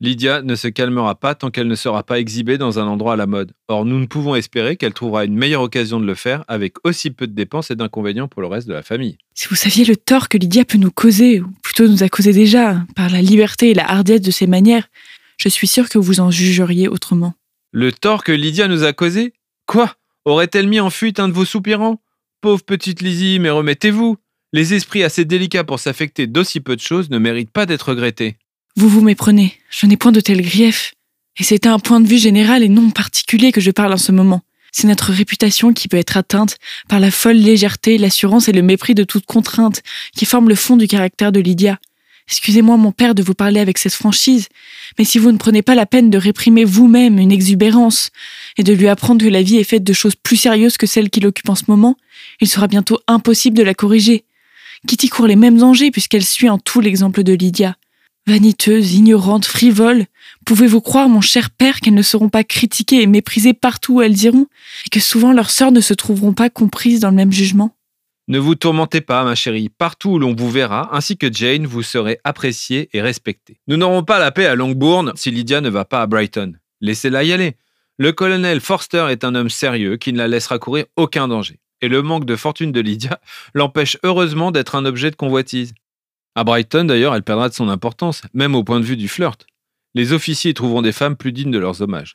Lydia 0.00 0.42
ne 0.42 0.54
se 0.54 0.68
calmera 0.68 1.16
pas 1.16 1.34
tant 1.34 1.50
qu'elle 1.50 1.66
ne 1.66 1.74
sera 1.74 2.04
pas 2.04 2.20
exhibée 2.20 2.56
dans 2.56 2.78
un 2.78 2.86
endroit 2.86 3.14
à 3.14 3.16
la 3.16 3.26
mode. 3.26 3.52
Or, 3.66 3.84
nous 3.84 3.98
ne 3.98 4.06
pouvons 4.06 4.36
espérer 4.36 4.76
qu'elle 4.76 4.94
trouvera 4.94 5.24
une 5.24 5.34
meilleure 5.34 5.62
occasion 5.62 5.98
de 5.98 6.06
le 6.06 6.14
faire 6.14 6.44
avec 6.46 6.74
aussi 6.84 7.10
peu 7.10 7.26
de 7.26 7.32
dépenses 7.32 7.72
et 7.72 7.74
d'inconvénients 7.74 8.28
pour 8.28 8.40
le 8.40 8.46
reste 8.46 8.68
de 8.68 8.74
la 8.74 8.84
famille. 8.84 9.18
Si 9.34 9.48
vous 9.48 9.56
saviez 9.56 9.84
le 9.84 9.96
tort 9.96 10.28
que 10.28 10.38
Lydia 10.38 10.64
peut 10.64 10.78
nous 10.78 10.92
causer, 10.92 11.40
ou 11.40 11.48
plutôt 11.64 11.88
nous 11.88 12.04
a 12.04 12.08
causé 12.08 12.32
déjà, 12.32 12.84
par 12.94 13.10
la 13.10 13.22
liberté 13.22 13.70
et 13.70 13.74
la 13.74 13.90
hardiesse 13.90 14.20
de 14.20 14.30
ses 14.30 14.46
manières, 14.46 14.88
je 15.36 15.48
suis 15.48 15.66
sûr 15.66 15.88
que 15.88 15.98
vous 15.98 16.20
en 16.20 16.30
jugeriez 16.30 16.86
autrement. 16.86 17.34
Le 17.72 17.90
tort 17.90 18.22
que 18.22 18.32
Lydia 18.32 18.68
nous 18.68 18.84
a 18.84 18.92
causé? 18.92 19.32
Quoi? 19.66 19.96
Aurait-elle 20.24 20.68
mis 20.68 20.78
en 20.78 20.90
fuite 20.90 21.18
un 21.18 21.26
de 21.26 21.32
vos 21.32 21.44
soupirants? 21.44 22.00
Pauvre 22.40 22.62
petite 22.62 23.02
Lizzie, 23.02 23.40
mais 23.40 23.50
remettez-vous 23.50 24.16
Les 24.54 24.72
esprits 24.72 25.02
assez 25.04 25.26
délicats 25.26 25.64
pour 25.64 25.78
s'affecter 25.78 26.26
d'aussi 26.26 26.60
peu 26.60 26.74
de 26.74 26.80
choses 26.80 27.10
ne 27.10 27.18
méritent 27.18 27.50
pas 27.50 27.66
d'être 27.66 27.90
regrettés. 27.90 28.36
Vous 28.76 28.88
vous 28.88 29.02
méprenez, 29.02 29.58
je 29.68 29.84
n'ai 29.84 29.98
point 29.98 30.10
de 30.10 30.20
tel 30.20 30.40
grief. 30.40 30.94
Et 31.38 31.44
c'est 31.44 31.66
à 31.66 31.72
un 31.74 31.78
point 31.78 32.00
de 32.00 32.08
vue 32.08 32.16
général 32.16 32.62
et 32.62 32.70
non 32.70 32.88
particulier 32.90 33.52
que 33.52 33.60
je 33.60 33.70
parle 33.70 33.92
en 33.92 33.98
ce 33.98 34.10
moment. 34.10 34.40
C'est 34.72 34.86
notre 34.86 35.12
réputation 35.12 35.74
qui 35.74 35.86
peut 35.86 35.98
être 35.98 36.16
atteinte 36.16 36.56
par 36.88 36.98
la 36.98 37.10
folle 37.10 37.36
légèreté, 37.36 37.98
l'assurance 37.98 38.48
et 38.48 38.52
le 38.52 38.62
mépris 38.62 38.94
de 38.94 39.04
toute 39.04 39.26
contrainte 39.26 39.82
qui 40.16 40.24
forment 40.24 40.48
le 40.48 40.54
fond 40.54 40.78
du 40.78 40.88
caractère 40.88 41.30
de 41.30 41.40
Lydia. 41.40 41.78
Excusez-moi, 42.26 42.78
mon 42.78 42.92
père, 42.92 43.14
de 43.14 43.22
vous 43.22 43.34
parler 43.34 43.60
avec 43.60 43.76
cette 43.76 43.94
franchise, 43.94 44.48
mais 44.98 45.04
si 45.04 45.18
vous 45.18 45.32
ne 45.32 45.38
prenez 45.38 45.62
pas 45.62 45.74
la 45.74 45.86
peine 45.86 46.08
de 46.08 46.18
réprimer 46.18 46.64
vous-même 46.64 47.18
une 47.18 47.32
exubérance 47.32 48.10
et 48.56 48.62
de 48.62 48.72
lui 48.72 48.88
apprendre 48.88 49.22
que 49.22 49.30
la 49.30 49.42
vie 49.42 49.56
est 49.56 49.64
faite 49.64 49.84
de 49.84 49.92
choses 49.92 50.14
plus 50.14 50.36
sérieuses 50.36 50.78
que 50.78 50.86
celles 50.86 51.10
qu'il 51.10 51.26
occupe 51.26 51.48
en 51.48 51.54
ce 51.54 51.64
moment, 51.68 51.96
il 52.40 52.48
sera 52.48 52.66
bientôt 52.66 52.98
impossible 53.08 53.56
de 53.56 53.62
la 53.62 53.74
corriger. 53.74 54.24
Kitty 54.86 55.08
court 55.08 55.26
les 55.26 55.36
mêmes 55.36 55.58
dangers 55.58 55.90
puisqu'elle 55.90 56.24
suit 56.24 56.48
en 56.48 56.58
tout 56.58 56.80
l'exemple 56.80 57.22
de 57.22 57.32
Lydia. 57.32 57.76
Vaniteuses, 58.26 58.94
ignorantes, 58.94 59.46
frivoles, 59.46 60.04
pouvez-vous 60.44 60.82
croire, 60.82 61.08
mon 61.08 61.22
cher 61.22 61.50
père, 61.50 61.80
qu'elles 61.80 61.94
ne 61.94 62.02
seront 62.02 62.28
pas 62.28 62.44
critiquées 62.44 63.00
et 63.00 63.06
méprisées 63.06 63.54
partout 63.54 63.94
où 63.94 64.02
elles 64.02 64.22
iront, 64.22 64.46
et 64.86 64.90
que 64.90 65.00
souvent 65.00 65.32
leurs 65.32 65.50
sœurs 65.50 65.72
ne 65.72 65.80
se 65.80 65.94
trouveront 65.94 66.34
pas 66.34 66.50
comprises 66.50 67.00
dans 67.00 67.08
le 67.08 67.16
même 67.16 67.32
jugement? 67.32 67.74
Ne 68.28 68.38
vous 68.38 68.54
tourmentez 68.54 69.00
pas, 69.00 69.24
ma 69.24 69.34
chérie. 69.34 69.70
Partout 69.70 70.10
où 70.10 70.18
l'on 70.18 70.34
vous 70.34 70.50
verra, 70.50 70.94
ainsi 70.94 71.16
que 71.16 71.32
Jane, 71.32 71.64
vous 71.64 71.82
serez 71.82 72.20
appréciée 72.22 72.90
et 72.92 73.00
respectée. 73.00 73.58
Nous 73.66 73.78
n'aurons 73.78 74.02
pas 74.02 74.18
la 74.18 74.30
paix 74.30 74.44
à 74.44 74.54
Longbourn 74.54 75.12
si 75.16 75.30
Lydia 75.30 75.62
ne 75.62 75.70
va 75.70 75.86
pas 75.86 76.02
à 76.02 76.06
Brighton. 76.06 76.52
Laissez-la 76.82 77.24
y 77.24 77.32
aller. 77.32 77.56
Le 77.96 78.12
colonel 78.12 78.60
Forster 78.60 79.06
est 79.08 79.24
un 79.24 79.34
homme 79.34 79.48
sérieux 79.48 79.96
qui 79.96 80.12
ne 80.12 80.18
la 80.18 80.28
laissera 80.28 80.58
courir 80.58 80.84
aucun 80.96 81.26
danger. 81.28 81.58
Et 81.80 81.88
le 81.88 82.02
manque 82.02 82.24
de 82.24 82.36
fortune 82.36 82.72
de 82.72 82.80
Lydia 82.80 83.20
l'empêche 83.54 83.96
heureusement 84.02 84.50
d'être 84.50 84.74
un 84.74 84.84
objet 84.84 85.10
de 85.10 85.16
convoitise. 85.16 85.74
À 86.34 86.44
Brighton, 86.44 86.84
d'ailleurs, 86.84 87.14
elle 87.14 87.22
perdra 87.22 87.48
de 87.48 87.54
son 87.54 87.68
importance, 87.68 88.22
même 88.34 88.54
au 88.54 88.64
point 88.64 88.80
de 88.80 88.84
vue 88.84 88.96
du 88.96 89.08
flirt. 89.08 89.46
Les 89.94 90.12
officiers 90.12 90.54
trouveront 90.54 90.82
des 90.82 90.92
femmes 90.92 91.16
plus 91.16 91.32
dignes 91.32 91.50
de 91.50 91.58
leurs 91.58 91.82
hommages. 91.82 92.14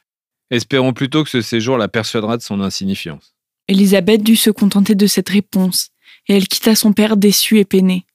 Espérons 0.49 0.93
plutôt 0.93 1.23
que 1.23 1.29
ce 1.29 1.41
séjour 1.41 1.77
la 1.77 1.87
persuadera 1.87 2.37
de 2.37 2.41
son 2.41 2.61
insignifiance. 2.61 3.35
Elisabeth 3.67 4.23
dut 4.23 4.35
se 4.35 4.49
contenter 4.49 4.95
de 4.95 5.07
cette 5.07 5.29
réponse, 5.29 5.89
et 6.27 6.37
elle 6.37 6.47
quitta 6.47 6.75
son 6.75 6.93
père 6.93 7.17
déçu 7.17 7.59
et 7.59 7.65
peiné. 7.65 8.05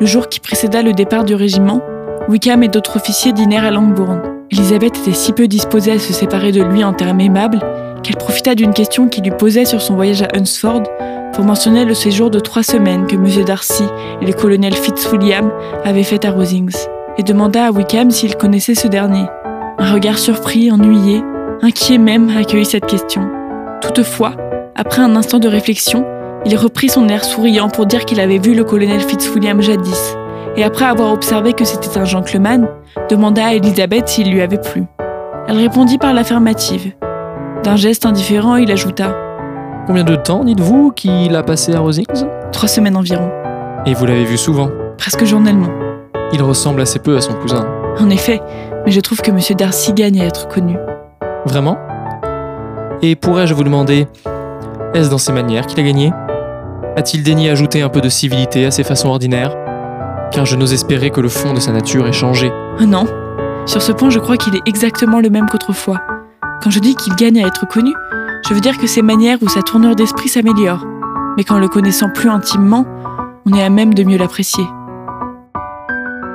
Le 0.00 0.06
jour 0.06 0.28
qui 0.28 0.40
précéda 0.40 0.82
le 0.82 0.92
départ 0.92 1.24
du 1.24 1.34
régiment, 1.34 1.82
Wickham 2.28 2.62
et 2.62 2.68
d'autres 2.68 2.96
officiers 2.96 3.32
dînèrent 3.32 3.64
à 3.64 3.70
Longbourn. 3.70 4.20
Elisabeth 4.50 4.98
était 4.98 5.14
si 5.14 5.32
peu 5.32 5.48
disposée 5.48 5.92
à 5.92 5.98
se 5.98 6.12
séparer 6.12 6.52
de 6.52 6.62
lui 6.62 6.84
en 6.84 6.92
termes 6.92 7.20
aimables 7.20 7.60
qu'elle 8.02 8.16
profita 8.16 8.54
d'une 8.54 8.72
question 8.72 9.08
qu'il 9.08 9.24
lui 9.24 9.30
posait 9.30 9.64
sur 9.64 9.80
son 9.82 9.94
voyage 9.94 10.22
à 10.22 10.28
Hunsford 10.34 10.82
pour 11.32 11.44
mentionner 11.44 11.84
le 11.84 11.94
séjour 11.94 12.30
de 12.30 12.40
trois 12.40 12.62
semaines 12.62 13.06
que 13.06 13.14
M. 13.14 13.44
Darcy 13.44 13.84
et 14.20 14.26
le 14.26 14.32
colonel 14.32 14.74
Fitzwilliam 14.74 15.50
avaient 15.84 16.02
fait 16.02 16.24
à 16.24 16.32
Rosings, 16.32 16.76
et 17.18 17.22
demanda 17.22 17.66
à 17.66 17.70
Wickham 17.70 18.10
s'il 18.10 18.36
connaissait 18.36 18.74
ce 18.74 18.88
dernier. 18.88 19.26
Un 19.78 19.92
regard 19.92 20.18
surpris, 20.18 20.70
ennuyé, 20.70 21.22
inquiet 21.62 21.98
même 21.98 22.30
accueillit 22.36 22.64
cette 22.64 22.86
question. 22.86 23.28
Toutefois, 23.80 24.32
après 24.74 25.02
un 25.02 25.16
instant 25.16 25.38
de 25.38 25.48
réflexion, 25.48 26.04
il 26.44 26.56
reprit 26.56 26.88
son 26.88 27.08
air 27.08 27.24
souriant 27.24 27.68
pour 27.68 27.86
dire 27.86 28.04
qu'il 28.04 28.20
avait 28.20 28.38
vu 28.38 28.54
le 28.54 28.64
colonel 28.64 29.00
Fitzwilliam 29.00 29.60
jadis, 29.60 30.16
et 30.56 30.64
après 30.64 30.84
avoir 30.84 31.12
observé 31.12 31.52
que 31.52 31.64
c'était 31.64 31.98
un 31.98 32.04
gentleman, 32.04 32.68
demanda 33.08 33.46
à 33.46 33.54
Elisabeth 33.54 34.08
s'il 34.08 34.30
lui 34.30 34.40
avait 34.40 34.60
plu. 34.60 34.84
Elle 35.48 35.56
répondit 35.56 35.98
par 35.98 36.12
l'affirmative. 36.12 36.92
D'un 37.64 37.76
geste 37.76 38.06
indifférent, 38.06 38.56
il 38.56 38.70
ajouta 38.70 39.14
Combien 39.86 40.04
de 40.04 40.16
temps, 40.16 40.44
dites-vous, 40.44 40.92
qu'il 40.92 41.34
a 41.36 41.42
passé 41.42 41.74
à 41.74 41.80
Rosings? 41.80 42.06
Trois 42.52 42.68
semaines 42.68 42.96
environ, 42.96 43.30
Et 43.86 43.94
vous 43.94 44.06
l'avez 44.06 44.24
vu 44.24 44.36
souvent? 44.36 44.70
presque 44.98 45.24
journellement. 45.24 45.68
Il 46.34 46.42
ressemble 46.42 46.82
assez 46.82 46.98
peu 46.98 47.16
à 47.16 47.20
son 47.22 47.32
cousin. 47.34 47.66
En 47.98 48.10
effet, 48.10 48.40
mais 48.84 48.92
je 48.92 49.00
trouve 49.00 49.20
que 49.22 49.30
M. 49.30 49.38
Darcy 49.56 49.94
gagne 49.94 50.20
à 50.20 50.26
être 50.26 50.46
connu. 50.46 50.76
Vraiment? 51.46 51.78
Et 53.02 53.16
pourrais-je 53.16 53.54
vous 53.54 53.64
demander, 53.64 54.06
est-ce 54.94 55.08
dans 55.10 55.16
ses 55.18 55.32
manières 55.32 55.66
qu'il 55.66 55.80
a 55.80 55.82
gagné? 55.82 56.12
A-t-il 56.96 57.22
daigné 57.22 57.48
ajouter 57.50 57.80
un 57.80 57.88
peu 57.88 58.02
de 58.02 58.10
civilité 58.10 58.66
à 58.66 58.70
ses 58.70 58.84
façons 58.84 59.08
ordinaires? 59.08 59.56
Car 60.32 60.44
je 60.44 60.54
n'ose 60.56 60.74
espérer 60.74 61.10
que 61.10 61.20
le 61.22 61.28
fond 61.30 61.54
de 61.54 61.60
sa 61.60 61.72
nature 61.72 62.06
ait 62.06 62.12
changé. 62.12 62.52
Ah 62.78 62.84
non, 62.86 63.06
sur 63.64 63.80
ce 63.80 63.90
point, 63.92 64.10
je 64.10 64.18
crois 64.18 64.36
qu'il 64.36 64.54
est 64.54 64.62
exactement 64.68 65.20
le 65.20 65.30
même 65.30 65.46
qu'autrefois. 65.48 65.98
Quand 66.62 66.70
je 66.70 66.78
dis 66.78 66.94
qu'il 66.94 67.14
gagne 67.14 67.42
à 67.42 67.46
être 67.46 67.66
connu, 67.66 67.94
je 68.46 68.52
veux 68.52 68.60
dire 68.60 68.76
que 68.76 68.86
ses 68.86 69.00
manières 69.00 69.38
ou 69.40 69.48
sa 69.48 69.62
tournure 69.62 69.96
d'esprit 69.96 70.28
s'améliorent. 70.28 70.84
Mais 71.38 71.44
qu'en 71.44 71.58
le 71.58 71.68
connaissant 71.68 72.10
plus 72.10 72.28
intimement, 72.28 72.84
on 73.46 73.54
est 73.54 73.62
à 73.62 73.70
même 73.70 73.94
de 73.94 74.04
mieux 74.04 74.18
l'apprécier. 74.18 74.64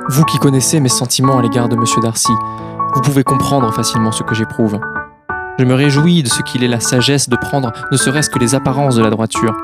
Vous 0.08 0.24
qui 0.24 0.38
connaissez 0.38 0.80
mes 0.80 0.88
sentiments 0.88 1.38
à 1.38 1.42
l'égard 1.42 1.68
de 1.68 1.76
Monsieur 1.76 2.00
Darcy, 2.00 2.32
vous 2.94 3.00
pouvez 3.02 3.22
comprendre 3.22 3.72
facilement 3.72 4.10
ce 4.10 4.24
que 4.24 4.34
j'éprouve. 4.34 4.80
Je 5.60 5.64
me 5.64 5.74
réjouis 5.74 6.24
de 6.24 6.28
ce 6.28 6.42
qu'il 6.42 6.64
ait 6.64 6.68
la 6.68 6.80
sagesse 6.80 7.28
de 7.28 7.36
prendre 7.36 7.72
ne 7.92 7.96
serait-ce 7.96 8.30
que 8.30 8.40
les 8.40 8.56
apparences 8.56 8.96
de 8.96 9.02
la 9.02 9.10
droiture. 9.10 9.54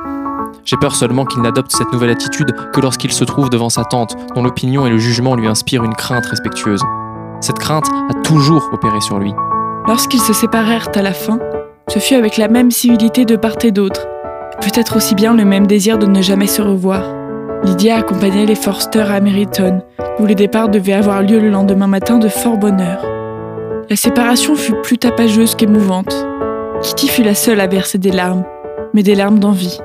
J'ai 0.65 0.77
peur 0.77 0.95
seulement 0.95 1.25
qu'il 1.25 1.43
n'adopte 1.43 1.73
cette 1.73 1.93
nouvelle 1.93 2.11
attitude 2.11 2.55
que 2.73 2.81
lorsqu'il 2.81 3.13
se 3.13 3.25
trouve 3.25 3.51
devant 3.51 3.69
sa 3.69 3.85
tante, 3.85 4.17
dont 4.37 4.45
l'opinion 4.45 4.87
et 4.87 4.91
le 4.91 4.99
jugement 4.99 5.35
lui 5.35 5.49
inspirent 5.49 5.83
une 5.83 5.95
crainte 5.95 6.27
respectueuse. 6.27 6.83
Cette 7.41 7.59
crainte 7.59 7.89
a 8.11 8.15
toujours 8.23 8.71
opéré 8.73 9.01
sur 9.01 9.19
lui. 9.19 9.35
Lorsqu'ils 9.87 10.21
se 10.21 10.33
séparèrent 10.33 10.89
à 10.95 11.03
la 11.03 11.13
fin, 11.13 11.41
ce 11.89 11.99
fut 11.99 12.15
avec 12.15 12.37
la 12.37 12.49
même 12.49 12.71
civilité 12.71 13.25
de 13.25 13.37
part 13.37 13.57
et 13.65 13.73
d'autre, 13.73 14.07
peut-être 14.61 14.97
aussi 14.97 15.15
bien 15.15 15.35
le 15.35 15.45
même 15.45 15.67
désir 15.67 15.99
de 15.99 16.07
ne 16.07 16.23
jamais 16.23 16.47
se 16.47 16.63
revoir. 16.63 17.13
Lydia 17.65 17.97
accompagnait 17.97 18.47
les 18.47 18.55
Forster 18.55 19.01
à 19.01 19.21
Meryton, 19.21 19.83
où 20.19 20.27
le 20.27 20.35
départ 20.35 20.69
devait 20.69 20.93
avoir 20.93 21.23
lieu 21.23 21.41
le 21.41 21.51
lendemain 21.51 21.89
matin 21.89 22.19
de 22.19 22.29
fort 22.29 22.59
bonne 22.59 22.81
heure. 22.81 23.05
La 23.91 23.97
séparation 23.97 24.55
fut 24.55 24.81
plus 24.83 24.99
tapageuse 24.99 25.57
qu'émouvante. 25.57 26.15
Kitty 26.83 27.09
fut 27.09 27.23
la 27.25 27.35
seule 27.35 27.61
à 27.61 27.67
verser 27.67 27.99
des 27.99 28.13
larmes, 28.13 28.45
mais 28.95 29.03
des 29.03 29.17
larmes 29.17 29.39
d'envie. 29.39 29.79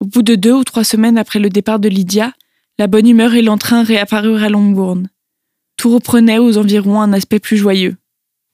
Au 0.00 0.06
bout 0.06 0.22
de 0.22 0.36
deux 0.36 0.52
ou 0.52 0.64
trois 0.64 0.84
semaines 0.84 1.18
après 1.18 1.40
le 1.40 1.48
départ 1.48 1.80
de 1.80 1.88
Lydia, 1.88 2.32
la 2.78 2.86
bonne 2.86 3.08
humeur 3.08 3.34
et 3.34 3.42
l'entrain 3.42 3.82
réapparurent 3.82 4.42
à 4.42 4.48
Longbourn. 4.48 5.08
Tout 5.76 5.92
reprenait 5.92 6.38
aux 6.38 6.58
environs 6.58 7.00
un 7.00 7.12
aspect 7.12 7.40
plus 7.40 7.56
joyeux. 7.56 7.96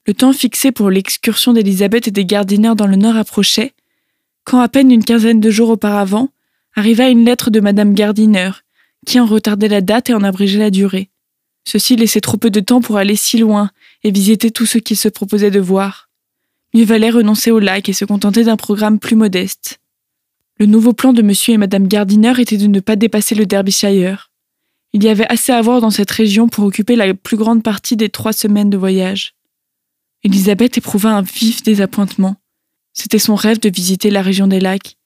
Le 0.06 0.14
temps 0.14 0.32
fixé 0.32 0.72
pour 0.72 0.90
l'excursion 0.90 1.52
d'Elisabeth 1.52 2.08
et 2.08 2.10
des 2.10 2.24
Gardiner 2.24 2.72
dans 2.76 2.86
le 2.86 2.96
nord 2.96 3.16
approchait, 3.16 3.74
quand 4.44 4.60
à 4.60 4.68
peine 4.68 4.90
une 4.90 5.04
quinzaine 5.04 5.40
de 5.40 5.50
jours 5.50 5.70
auparavant, 5.70 6.30
arriva 6.74 7.08
une 7.08 7.24
lettre 7.24 7.50
de 7.50 7.60
Madame 7.60 7.94
Gardiner, 7.94 8.50
qui 9.06 9.20
en 9.20 9.26
retardait 9.26 9.68
la 9.68 9.80
date 9.80 10.10
et 10.10 10.14
en 10.14 10.22
abrégeait 10.22 10.58
la 10.58 10.70
durée. 10.70 11.10
Ceci 11.64 11.96
laissait 11.96 12.20
trop 12.20 12.36
peu 12.36 12.50
de 12.50 12.60
temps 12.60 12.80
pour 12.80 12.96
aller 12.96 13.16
si 13.16 13.38
loin 13.38 13.70
et 14.02 14.10
visiter 14.10 14.50
tout 14.50 14.66
ce 14.66 14.78
qu'il 14.78 14.96
se 14.96 15.08
proposait 15.08 15.50
de 15.50 15.60
voir. 15.60 16.08
Mieux 16.74 16.84
valait 16.84 17.10
renoncer 17.10 17.50
au 17.50 17.58
lac 17.58 17.88
et 17.88 17.92
se 17.92 18.04
contenter 18.04 18.44
d'un 18.44 18.56
programme 18.56 18.98
plus 18.98 19.16
modeste. 19.16 19.80
Le 20.58 20.66
nouveau 20.66 20.92
plan 20.92 21.12
de 21.12 21.22
monsieur 21.22 21.54
et 21.54 21.58
madame 21.58 21.86
Gardiner 21.86 22.32
était 22.38 22.56
de 22.56 22.66
ne 22.66 22.80
pas 22.80 22.96
dépasser 22.96 23.34
le 23.34 23.46
Derbyshire. 23.46 24.29
Il 24.92 25.04
y 25.04 25.08
avait 25.08 25.30
assez 25.30 25.52
à 25.52 25.62
voir 25.62 25.80
dans 25.80 25.90
cette 25.90 26.10
région 26.10 26.48
pour 26.48 26.64
occuper 26.64 26.96
la 26.96 27.14
plus 27.14 27.36
grande 27.36 27.62
partie 27.62 27.96
des 27.96 28.08
trois 28.08 28.32
semaines 28.32 28.70
de 28.70 28.76
voyage. 28.76 29.34
Elisabeth 30.24 30.78
éprouva 30.78 31.10
un 31.10 31.22
vif 31.22 31.62
désappointement. 31.62 32.36
C'était 32.92 33.18
son 33.18 33.36
rêve 33.36 33.60
de 33.60 33.70
visiter 33.70 34.10
la 34.10 34.20
région 34.20 34.48
des 34.48 34.60
lacs, 34.60 34.96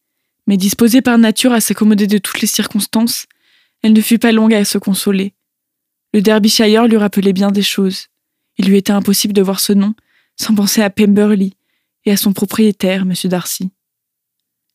mais 0.47 0.57
disposée 0.57 1.03
par 1.03 1.19
nature 1.19 1.53
à 1.53 1.61
s'accommoder 1.61 2.07
de 2.07 2.19
toutes 2.19 2.41
les 2.41 2.47
circonstances, 2.47 3.27
elle 3.83 3.93
ne 3.93 4.01
fut 4.01 4.19
pas 4.19 4.33
longue 4.33 4.55
à 4.55 4.65
se 4.65 4.79
consoler. 4.79 5.35
Le 6.15 6.23
Derbyshire 6.23 6.87
lui 6.87 6.97
rappelait 6.97 7.33
bien 7.33 7.51
des 7.51 7.63
choses. 7.63 8.07
Il 8.57 8.67
lui 8.67 8.77
était 8.77 8.93
impossible 8.93 9.35
de 9.35 9.43
voir 9.43 9.61
ce 9.61 9.73
nom 9.73 9.95
sans 10.37 10.55
penser 10.55 10.83
à 10.83 10.91
Pemberley 10.91 11.53
et 12.05 12.13
à 12.13 12.17
son 12.17 12.33
propriétaire, 12.33 13.03
M. 13.03 13.13
Darcy. 13.25 13.71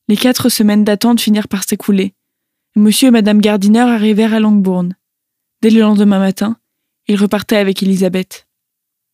Les 0.08 0.18
quatre 0.18 0.50
semaines 0.50 0.84
d'attente 0.84 1.22
finirent 1.22 1.48
par 1.48 1.64
s'écouler. 1.64 2.14
M. 2.76 2.90
et 3.02 3.12
Mme 3.12 3.42
Gardiner 3.42 3.80
arrivèrent 3.80 4.34
à 4.34 4.40
Longbourn. 4.40 4.96
Dès 5.62 5.72
le 5.72 5.82
lendemain 5.82 6.20
matin, 6.20 6.56
ils 7.10 7.18
repartaient 7.18 7.58
avec 7.58 7.84
Elisabeth. 7.84 8.48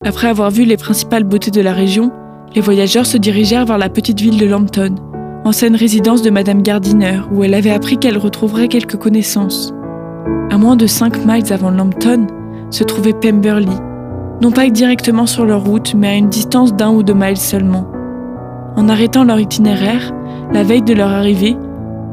Après 0.04 0.28
avoir 0.28 0.52
vu 0.52 0.64
les 0.64 0.76
principales 0.76 1.24
beautés 1.24 1.50
de 1.50 1.60
la 1.60 1.72
région, 1.72 2.12
les 2.54 2.60
voyageurs 2.60 3.04
se 3.04 3.16
dirigèrent 3.16 3.66
vers 3.66 3.78
la 3.78 3.88
petite 3.88 4.20
ville 4.20 4.38
de 4.38 4.46
Lambton, 4.46 4.94
ancienne 5.44 5.74
résidence 5.74 6.22
de 6.22 6.30
Mme 6.30 6.62
Gardiner, 6.62 7.20
où 7.32 7.42
elle 7.42 7.54
avait 7.54 7.72
appris 7.72 7.98
qu'elle 7.98 8.16
retrouverait 8.16 8.68
quelques 8.68 8.96
connaissances. 8.96 9.72
À 10.50 10.56
moins 10.56 10.76
de 10.76 10.86
cinq 10.86 11.26
miles 11.26 11.52
avant 11.52 11.72
Lambton 11.72 12.28
se 12.70 12.84
trouvait 12.84 13.12
Pemberley, 13.12 13.66
non 14.40 14.52
pas 14.52 14.70
directement 14.70 15.26
sur 15.26 15.46
leur 15.46 15.64
route, 15.64 15.94
mais 15.96 16.08
à 16.08 16.14
une 16.14 16.28
distance 16.28 16.74
d'un 16.74 16.92
ou 16.92 17.02
deux 17.02 17.14
miles 17.14 17.38
seulement. 17.38 17.90
En 18.76 18.88
arrêtant 18.88 19.24
leur 19.24 19.40
itinéraire, 19.40 20.12
la 20.52 20.62
veille 20.62 20.82
de 20.82 20.94
leur 20.94 21.10
arrivée, 21.10 21.56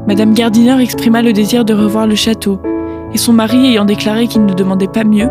Madame 0.08 0.34
Gardiner 0.34 0.80
exprima 0.80 1.22
le 1.22 1.32
désir 1.32 1.64
de 1.64 1.72
revoir 1.72 2.08
le 2.08 2.16
château, 2.16 2.60
et 3.14 3.18
son 3.18 3.32
mari 3.32 3.66
ayant 3.66 3.84
déclaré 3.84 4.26
qu'il 4.26 4.44
ne 4.44 4.52
demandait 4.52 4.88
pas 4.88 5.04
mieux, 5.04 5.28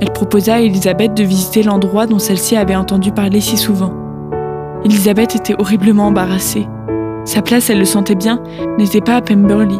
elle 0.00 0.12
proposa 0.12 0.54
à 0.54 0.60
Elisabeth 0.60 1.14
de 1.14 1.22
visiter 1.22 1.62
l'endroit 1.62 2.06
dont 2.06 2.18
celle-ci 2.18 2.56
avait 2.56 2.74
entendu 2.74 3.12
parler 3.12 3.40
si 3.40 3.56
souvent. 3.56 3.92
Elisabeth 4.84 5.36
était 5.36 5.54
horriblement 5.58 6.08
embarrassée. 6.08 6.68
Sa 7.24 7.40
place, 7.40 7.70
elle 7.70 7.78
le 7.78 7.84
sentait 7.84 8.16
bien, 8.16 8.42
n'était 8.78 9.00
pas 9.00 9.16
à 9.16 9.22
Pemberley, 9.22 9.78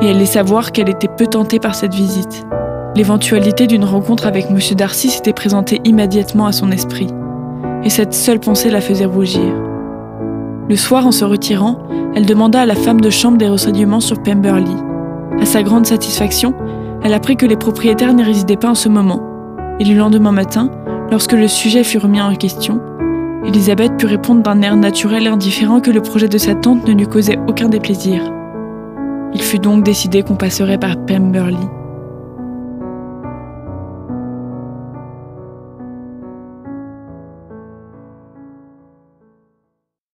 et 0.00 0.06
elle 0.06 0.18
laissa 0.18 0.40
savoir 0.40 0.72
qu'elle 0.72 0.88
était 0.88 1.06
peu 1.06 1.26
tentée 1.26 1.60
par 1.60 1.74
cette 1.74 1.94
visite. 1.94 2.46
L'éventualité 2.96 3.66
d'une 3.66 3.84
rencontre 3.84 4.26
avec 4.26 4.46
M. 4.50 4.58
Darcy 4.74 5.10
s'était 5.10 5.34
présentée 5.34 5.80
immédiatement 5.84 6.46
à 6.46 6.52
son 6.52 6.72
esprit, 6.72 7.08
et 7.84 7.90
cette 7.90 8.14
seule 8.14 8.40
pensée 8.40 8.70
la 8.70 8.80
faisait 8.80 9.04
rougir. 9.04 9.54
Le 10.68 10.76
soir, 10.76 11.06
en 11.06 11.12
se 11.12 11.24
retirant, 11.24 11.78
elle 12.14 12.26
demanda 12.26 12.62
à 12.62 12.66
la 12.66 12.74
femme 12.74 13.00
de 13.00 13.10
chambre 13.10 13.38
des 13.38 13.48
renseignements 13.48 14.00
sur 14.00 14.20
Pemberley. 14.22 14.89
À 15.38 15.44
sa 15.44 15.62
grande 15.62 15.86
satisfaction, 15.86 16.54
elle 17.02 17.14
apprit 17.14 17.36
que 17.36 17.46
les 17.46 17.56
propriétaires 17.56 18.12
n'y 18.12 18.22
résidaient 18.22 18.56
pas 18.56 18.70
en 18.70 18.74
ce 18.74 18.88
moment, 18.88 19.22
et 19.78 19.84
le 19.84 19.94
lendemain 19.94 20.32
matin, 20.32 20.70
lorsque 21.10 21.32
le 21.32 21.48
sujet 21.48 21.84
fut 21.84 21.98
remis 21.98 22.20
en 22.20 22.34
question, 22.34 22.80
Elisabeth 23.44 23.96
put 23.96 24.06
répondre 24.06 24.42
d'un 24.42 24.60
air 24.60 24.76
naturel 24.76 25.24
et 25.24 25.28
indifférent 25.28 25.80
que 25.80 25.90
le 25.90 26.02
projet 26.02 26.28
de 26.28 26.38
sa 26.38 26.54
tante 26.54 26.86
ne 26.86 26.92
lui 26.92 27.06
causait 27.06 27.38
aucun 27.48 27.68
déplaisir. 27.68 28.20
Il 29.32 29.40
fut 29.40 29.58
donc 29.58 29.84
décidé 29.84 30.22
qu'on 30.22 30.36
passerait 30.36 30.78
par 30.78 30.96
Pemberley. 31.06 31.56